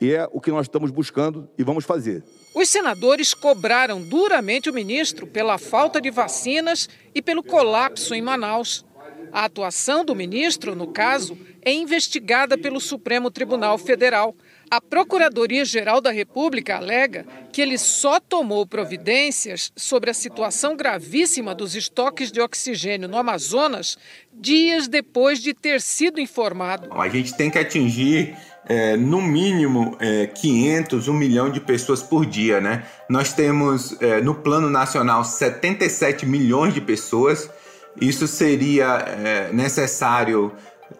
e 0.00 0.12
é 0.12 0.28
o 0.32 0.40
que 0.40 0.50
nós 0.50 0.66
estamos 0.66 0.90
buscando 0.90 1.48
e 1.58 1.64
vamos 1.64 1.84
fazer. 1.84 2.22
Os 2.54 2.68
senadores 2.68 3.34
cobraram 3.34 4.00
duramente 4.00 4.70
o 4.70 4.74
ministro 4.74 5.26
pela 5.26 5.58
falta 5.58 6.00
de 6.00 6.10
vacinas 6.10 6.88
e 7.14 7.20
pelo 7.20 7.42
colapso 7.42 8.14
em 8.14 8.22
Manaus. 8.22 8.84
A 9.32 9.46
atuação 9.46 10.04
do 10.04 10.14
ministro, 10.14 10.76
no 10.76 10.86
caso, 10.86 11.36
é 11.62 11.72
investigada 11.72 12.56
pelo 12.56 12.80
Supremo 12.80 13.30
Tribunal 13.30 13.76
Federal. 13.78 14.36
A 14.70 14.80
Procuradoria-Geral 14.80 16.00
da 16.00 16.10
República 16.10 16.76
alega 16.76 17.26
que 17.52 17.60
ele 17.60 17.78
só 17.78 18.18
tomou 18.18 18.66
providências 18.66 19.72
sobre 19.76 20.10
a 20.10 20.14
situação 20.14 20.76
gravíssima 20.76 21.54
dos 21.54 21.74
estoques 21.76 22.32
de 22.32 22.40
oxigênio 22.40 23.08
no 23.08 23.16
Amazonas 23.16 23.96
dias 24.32 24.88
depois 24.88 25.40
de 25.40 25.54
ter 25.54 25.80
sido 25.80 26.20
informado. 26.20 26.92
A 26.92 27.08
gente 27.08 27.34
tem 27.36 27.50
que 27.50 27.58
atingir 27.58 28.36
é, 28.66 28.96
no 28.96 29.20
mínimo 29.20 29.96
é, 30.00 30.26
500, 30.26 31.08
1 31.08 31.12
milhão 31.12 31.50
de 31.50 31.60
pessoas 31.60 32.02
por 32.02 32.24
dia, 32.26 32.60
né? 32.60 32.84
Nós 33.08 33.32
temos 33.32 34.00
é, 34.00 34.20
no 34.20 34.34
plano 34.34 34.70
nacional 34.70 35.24
77 35.24 36.26
milhões 36.26 36.72
de 36.72 36.80
pessoas. 36.80 37.48
Isso 38.00 38.26
seria 38.26 38.86
é, 38.96 39.52
necessário 39.52 40.52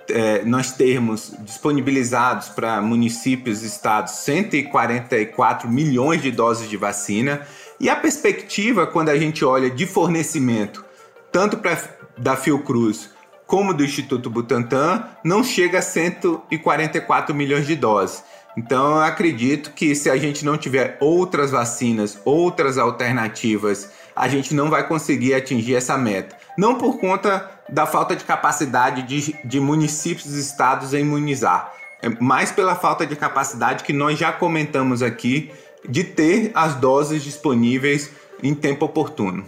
é, 0.08 0.44
nós 0.44 0.72
termos 0.72 1.32
disponibilizados 1.40 2.48
para 2.48 2.80
municípios 2.80 3.62
e 3.62 3.66
estados 3.66 4.12
144 4.12 5.68
milhões 5.68 6.22
de 6.22 6.30
doses 6.30 6.68
de 6.68 6.76
vacina. 6.76 7.46
E 7.80 7.88
a 7.88 7.96
perspectiva, 7.96 8.86
quando 8.86 9.08
a 9.08 9.18
gente 9.18 9.44
olha 9.44 9.70
de 9.70 9.86
fornecimento, 9.86 10.84
tanto 11.32 11.56
pra, 11.58 11.76
da 12.16 12.36
Fiocruz 12.36 13.10
como 13.46 13.74
do 13.74 13.84
Instituto 13.84 14.30
Butantan, 14.30 15.04
não 15.22 15.44
chega 15.44 15.78
a 15.78 15.82
144 15.82 17.34
milhões 17.34 17.66
de 17.66 17.76
doses. 17.76 18.22
Então, 18.56 18.96
eu 18.96 19.02
acredito 19.02 19.72
que 19.72 19.94
se 19.94 20.08
a 20.08 20.16
gente 20.16 20.44
não 20.44 20.56
tiver 20.56 20.96
outras 21.00 21.50
vacinas, 21.50 22.18
outras 22.24 22.78
alternativas, 22.78 23.90
a 24.14 24.28
gente 24.28 24.54
não 24.54 24.70
vai 24.70 24.86
conseguir 24.86 25.34
atingir 25.34 25.74
essa 25.74 25.98
meta. 25.98 26.36
Não 26.56 26.76
por 26.78 26.98
conta 26.98 27.50
da 27.68 27.86
falta 27.86 28.14
de 28.14 28.24
capacidade 28.24 29.02
de, 29.02 29.34
de 29.44 29.60
municípios 29.60 30.34
e 30.36 30.40
estados 30.40 30.92
em 30.94 31.00
imunizar, 31.00 31.72
é 32.02 32.08
mais 32.08 32.52
pela 32.52 32.74
falta 32.74 33.06
de 33.06 33.16
capacidade 33.16 33.84
que 33.84 33.92
nós 33.92 34.18
já 34.18 34.32
comentamos 34.32 35.02
aqui 35.02 35.50
de 35.88 36.04
ter 36.04 36.50
as 36.54 36.74
doses 36.74 37.22
disponíveis 37.22 38.10
em 38.42 38.54
tempo 38.54 38.84
oportuno. 38.84 39.44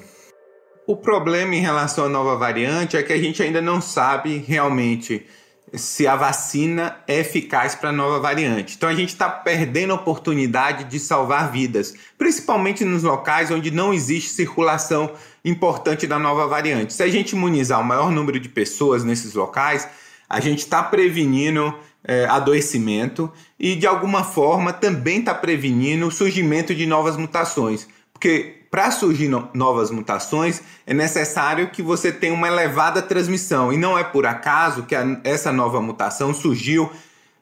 O 0.87 0.97
problema 0.97 1.55
em 1.55 1.61
relação 1.61 2.05
à 2.05 2.09
nova 2.09 2.37
variante 2.37 2.97
é 2.97 3.03
que 3.03 3.13
a 3.13 3.19
gente 3.19 3.43
ainda 3.43 3.61
não 3.61 3.81
sabe 3.81 4.39
realmente 4.39 5.27
se 5.75 6.07
a 6.07 6.15
vacina 6.15 6.97
é 7.09 7.19
eficaz 7.19 7.75
para 7.75 7.91
a 7.91 7.93
nova 7.93 8.21
variante. 8.21 8.77
Então 8.77 8.89
a 8.89 8.95
gente 8.95 9.09
está 9.09 9.29
perdendo 9.29 9.93
a 9.93 9.97
oportunidade 9.97 10.85
de 10.85 10.99
salvar 11.01 11.51
vidas, 11.51 11.95
principalmente 12.17 12.85
nos 12.85 13.03
locais 13.03 13.51
onde 13.51 13.71
não 13.71 13.93
existe 13.93 14.31
circulação 14.31 15.13
importante 15.47 16.07
da 16.07 16.19
nova 16.19 16.47
variante. 16.47 16.93
Se 16.93 17.03
a 17.03 17.09
gente 17.09 17.37
imunizar 17.37 17.81
o 17.81 17.85
maior 17.85 18.11
número 18.11 18.39
de 18.41 18.49
pessoas 18.49 19.05
nesses 19.05 19.33
locais, 19.33 19.89
a 20.29 20.41
gente 20.41 20.59
está 20.59 20.83
prevenindo 20.83 21.73
é, 22.05 22.27
adoecimento 22.27 23.33
e 23.59 23.77
de 23.77 23.87
alguma 23.87 24.25
forma 24.25 24.73
também 24.73 25.21
está 25.21 25.35
prevenindo 25.35 26.07
o 26.07 26.11
surgimento 26.11 26.75
de 26.75 26.85
novas 26.85 27.17
mutações. 27.17 27.87
Porque 28.13 28.57
para 28.71 28.91
surgir 28.91 29.29
no 29.29 29.49
novas 29.55 29.91
mutações, 29.91 30.61
é 30.87 30.93
necessário 30.93 31.71
que 31.71 31.81
você 31.81 32.11
tenha 32.11 32.35
uma 32.35 32.49
elevada 32.49 33.01
transmissão. 33.01 33.73
E 33.73 33.77
não 33.77 33.97
é 33.97 34.03
por 34.03 34.27
acaso 34.27 34.83
que 34.83 34.95
essa 35.23 35.53
nova 35.53 35.81
mutação 35.81 36.35
surgiu 36.35 36.91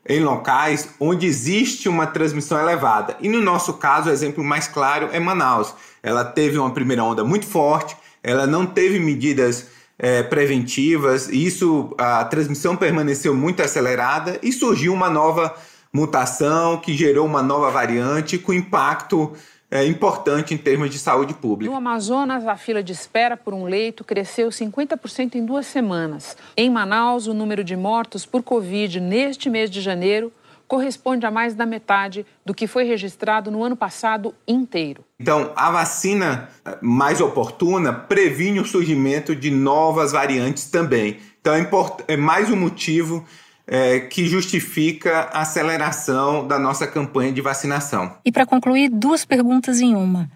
em 0.06 0.20
locais 0.20 0.90
onde 1.00 1.26
existe 1.26 1.88
uma 1.88 2.06
transmissão 2.06 2.60
elevada. 2.60 3.16
E 3.20 3.28
no 3.28 3.40
nosso 3.40 3.74
caso, 3.74 4.10
o 4.10 4.12
exemplo 4.12 4.44
mais 4.44 4.68
claro 4.68 5.08
é 5.12 5.18
Manaus. 5.18 5.74
Ela 6.04 6.22
teve 6.22 6.58
uma 6.58 6.70
primeira 6.70 7.02
onda 7.02 7.24
muito 7.24 7.46
forte, 7.46 7.96
ela 8.22 8.46
não 8.46 8.66
teve 8.66 9.00
medidas 9.00 9.68
é, 9.98 10.22
preventivas, 10.22 11.28
e 11.28 11.46
isso 11.46 11.94
a 11.96 12.22
transmissão 12.26 12.76
permaneceu 12.76 13.34
muito 13.34 13.62
acelerada 13.62 14.38
e 14.42 14.52
surgiu 14.52 14.92
uma 14.92 15.08
nova 15.08 15.56
mutação 15.90 16.76
que 16.76 16.94
gerou 16.94 17.24
uma 17.24 17.42
nova 17.42 17.70
variante 17.70 18.36
com 18.36 18.52
impacto 18.52 19.32
é, 19.70 19.86
importante 19.86 20.52
em 20.52 20.58
termos 20.58 20.90
de 20.90 20.98
saúde 20.98 21.32
pública. 21.32 21.70
No 21.70 21.76
Amazonas, 21.76 22.46
a 22.46 22.56
fila 22.56 22.82
de 22.82 22.92
espera 22.92 23.36
por 23.36 23.54
um 23.54 23.64
leito 23.64 24.04
cresceu 24.04 24.48
50% 24.48 25.36
em 25.36 25.44
duas 25.44 25.66
semanas. 25.66 26.36
Em 26.56 26.68
Manaus, 26.68 27.26
o 27.26 27.34
número 27.34 27.64
de 27.64 27.74
mortos 27.74 28.26
por 28.26 28.42
Covid 28.42 29.00
neste 29.00 29.48
mês 29.48 29.70
de 29.70 29.80
janeiro 29.80 30.30
corresponde 30.66 31.26
a 31.26 31.30
mais 31.30 31.54
da 31.54 31.66
metade 31.66 32.26
do 32.44 32.54
que 32.54 32.66
foi 32.66 32.84
registrado 32.84 33.50
no 33.50 33.62
ano 33.62 33.76
passado 33.76 34.34
inteiro. 34.46 35.04
Então, 35.20 35.52
a 35.54 35.70
vacina 35.70 36.48
eh, 36.64 36.78
mais 36.80 37.20
oportuna 37.20 37.92
previne 37.92 38.60
o 38.60 38.64
surgimento 38.64 39.34
de 39.34 39.50
novas 39.50 40.12
variantes 40.12 40.70
também. 40.70 41.18
Então, 41.40 41.54
é, 41.54 41.68
é 42.08 42.16
mais 42.16 42.50
um 42.50 42.56
motivo 42.56 43.24
é, 43.66 44.00
que 44.00 44.26
justifica 44.26 45.28
a 45.32 45.40
aceleração 45.40 46.46
da 46.46 46.58
nossa 46.58 46.86
campanha 46.86 47.32
de 47.32 47.40
vacinação. 47.40 48.16
E 48.24 48.30
para 48.30 48.46
concluir, 48.46 48.88
duas 48.88 49.24
perguntas 49.24 49.80
em 49.80 49.94
uma. 49.94 50.30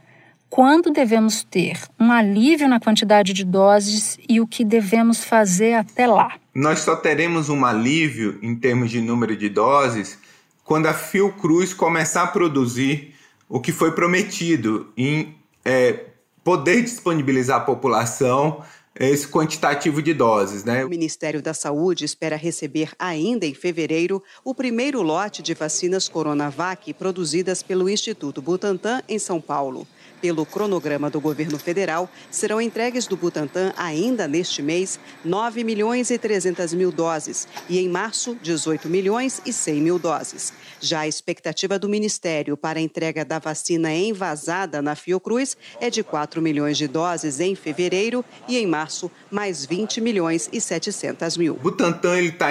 Quando 0.51 0.91
devemos 0.91 1.45
ter 1.45 1.79
um 2.01 2.11
alívio 2.11 2.69
na 2.69 2.81
quantidade 2.81 3.33
de 3.33 3.45
doses 3.45 4.19
e 4.29 4.41
o 4.41 4.47
que 4.47 4.65
devemos 4.65 5.23
fazer 5.23 5.75
até 5.75 6.07
lá? 6.07 6.37
Nós 6.55 6.81
só 6.81 6.97
teremos 6.97 7.49
um 7.49 7.65
alívio 7.65 8.39
em 8.43 8.57
termos 8.57 8.91
de 8.91 9.01
número 9.01 9.37
de 9.37 9.49
doses 9.49 10.19
quando 10.65 10.87
a 10.87 10.95
Fiocruz 10.95 11.73
começar 11.73 12.25
a 12.25 12.27
produzir 12.27 13.15
o 13.49 13.61
que 13.61 13.73
foi 13.73 13.93
prometido 13.93 14.93
em 14.97 15.35
é, 15.65 16.05
poder 16.43 16.83
disponibilizar 16.83 17.59
à 17.59 17.61
população 17.61 18.63
esse 18.99 19.29
quantitativo 19.29 20.03
de 20.03 20.13
doses, 20.13 20.65
né? 20.65 20.85
O 20.85 20.89
Ministério 20.89 21.41
da 21.41 21.55
Saúde 21.55 22.05
espera 22.05 22.37
receber 22.37 22.91
ainda 22.99 23.47
em 23.47 23.55
fevereiro 23.55 24.23
o 24.45 24.53
primeiro 24.53 25.03
lote 25.03 25.41
de 25.41 25.55
vacinas 25.55 26.09
Coronavac 26.09 26.93
produzidas 26.95 27.63
pelo 27.63 27.89
Instituto 27.89 28.43
Butantan 28.43 29.03
em 29.09 29.19
São 29.19 29.41
Paulo. 29.41 29.87
Pelo 30.21 30.45
cronograma 30.45 31.09
do 31.09 31.21
governo 31.21 31.59
federal, 31.59 32.11
serão 32.31 32.61
entregues 32.61 33.07
do 33.07 33.17
Butantan 33.17 33.73
ainda 33.77 34.27
neste 34.27 34.63
mês 34.63 34.99
9 35.25 35.63
milhões 35.63 36.11
e 36.11 36.19
300 36.19 36.75
mil 36.75 36.91
doses 36.91 37.47
e 37.69 37.79
em 37.79 37.89
março 37.89 38.37
18 38.43 38.89
milhões 38.89 39.41
e 39.47 39.53
100 39.53 39.81
mil 39.81 39.99
doses. 39.99 40.53
Já 40.81 41.01
a 41.01 41.09
expectativa 41.09 41.79
do 41.79 41.89
Ministério 41.89 42.57
para 42.57 42.79
a 42.79 42.83
entrega 42.83 43.25
da 43.25 43.39
vacina 43.39 43.93
envasada 43.93 44.83
na 44.83 44.95
Fiocruz 44.95 45.57
é 45.81 45.91
de 45.91 46.03
4 46.03 46.43
milhões 46.43 46.77
de 46.77 46.89
doses 46.89 47.41
em 47.41 47.55
fevereiro 47.55 48.25
e 48.49 48.57
em 48.57 48.67
março 48.67 49.11
mais 49.31 49.65
20 49.65 50.01
milhões 50.01 50.49
e 50.53 50.61
700 50.61 51.37
mil. 51.37 51.55
Butantan 51.55 52.21
está 52.21 52.49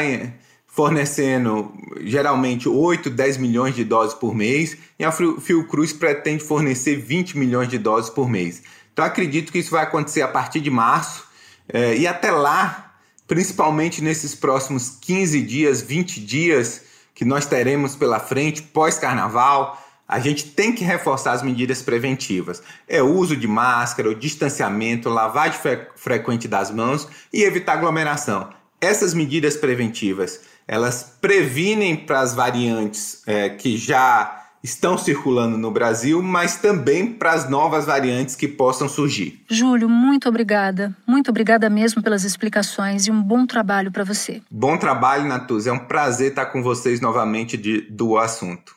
fornecendo 0.78 1.74
geralmente 2.02 2.70
8, 2.70 3.10
10 3.10 3.38
milhões 3.38 3.74
de 3.74 3.84
doses 3.84 4.14
por 4.14 4.36
mês 4.36 4.78
e 5.00 5.04
a 5.04 5.12
Fiocruz 5.12 5.92
pretende 5.92 6.44
fornecer 6.44 6.98
20 6.98 7.36
milhões 7.36 7.68
de 7.68 7.80
doses 7.80 8.12
por 8.12 8.30
mês. 8.30 8.62
Então 8.94 9.04
acredito 9.04 9.52
que 9.52 9.58
isso 9.58 9.72
vai 9.72 9.82
acontecer 9.82 10.22
a 10.22 10.28
partir 10.28 10.60
de 10.60 10.70
março 10.70 11.26
é, 11.68 11.98
e 11.98 12.06
até 12.06 12.30
lá, 12.30 12.94
principalmente 13.28 14.04
nesses 14.04 14.36
próximos 14.36 15.00
15 15.02 15.42
dias, 15.42 15.82
20 15.82 16.22
dias 16.22 16.84
que 17.16 17.26
nós 17.26 17.48
teremos 17.48 17.96
pela 17.96 18.20
frente 18.20 18.62
pós-carnaval, 18.62 19.84
a 20.08 20.20
gente 20.20 20.52
tem 20.52 20.72
que 20.72 20.84
reforçar 20.84 21.32
as 21.32 21.42
medidas 21.42 21.82
preventivas. 21.82 22.62
É 22.88 23.02
o 23.02 23.16
uso 23.16 23.36
de 23.36 23.48
máscara, 23.48 24.10
o 24.10 24.16
distanciamento, 24.16 25.10
lavagem 25.10 25.60
fre 25.60 25.88
frequente 25.96 26.48
das 26.48 26.70
mãos 26.70 27.08
e 27.34 27.42
evitar 27.42 27.74
aglomeração. 27.74 28.56
Essas 28.80 29.16
medidas 29.16 29.58
preventivas 29.58 30.42
elas 30.68 31.18
previnem 31.22 31.96
para 31.96 32.20
as 32.20 32.36
variantes 32.36 33.22
é, 33.26 33.50
que 33.50 33.78
já 33.78 34.44
estão 34.64 34.98
circulando 34.98 35.58
no 35.58 35.72
Brasil, 35.72 36.22
mas 36.22 36.58
também 36.58 37.14
para 37.14 37.32
as 37.32 37.50
novas 37.50 37.86
variantes 37.86 38.36
que 38.36 38.48
possam 38.48 38.90
surgir. 38.90 39.42
Júlio, 39.50 39.88
muito 39.88 40.28
obrigada. 40.28 40.96
Muito 41.08 41.30
obrigada 41.30 41.70
mesmo 41.70 42.02
pelas 42.02 42.24
explicações 42.24 43.08
e 43.08 43.12
um 43.12 43.22
bom 43.22 43.46
trabalho 43.46 43.92
para 43.92 44.04
você. 44.04 44.42
Bom 44.52 44.78
trabalho, 44.78 45.26
Natuz. 45.26 45.68
É 45.68 45.72
um 45.72 45.80
prazer 45.80 46.32
estar 46.32 46.48
com 46.48 46.62
vocês 46.62 47.00
novamente 47.00 47.56
de, 47.56 47.82
do 47.82 48.18
assunto. 48.18 48.77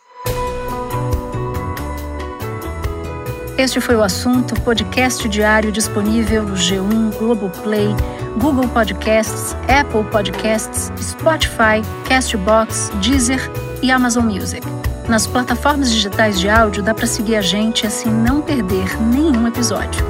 Este 3.60 3.78
foi 3.78 3.94
o 3.94 4.02
assunto, 4.02 4.58
podcast 4.62 5.28
diário 5.28 5.70
disponível 5.70 6.44
no 6.44 6.54
G1, 6.54 7.14
Globoplay, 7.18 7.94
Google 8.40 8.66
Podcasts, 8.68 9.54
Apple 9.68 10.02
Podcasts, 10.10 10.90
Spotify, 10.98 11.82
Castbox, 12.08 12.90
Deezer 13.02 13.38
e 13.82 13.90
Amazon 13.90 14.24
Music. 14.24 14.66
Nas 15.06 15.26
plataformas 15.26 15.90
digitais 15.90 16.40
de 16.40 16.48
áudio 16.48 16.82
dá 16.82 16.94
para 16.94 17.06
seguir 17.06 17.36
a 17.36 17.42
gente 17.42 17.86
assim 17.86 18.08
não 18.10 18.40
perder 18.40 18.98
nenhum 18.98 19.46
episódio. 19.46 20.06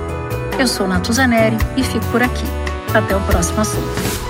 Eu 0.56 0.68
sou 0.68 0.86
Natuzaneri 0.86 1.56
e 1.76 1.82
fico 1.82 2.06
por 2.12 2.22
aqui. 2.22 2.46
Até 2.94 3.16
o 3.16 3.20
próximo 3.22 3.62
assunto. 3.62 4.29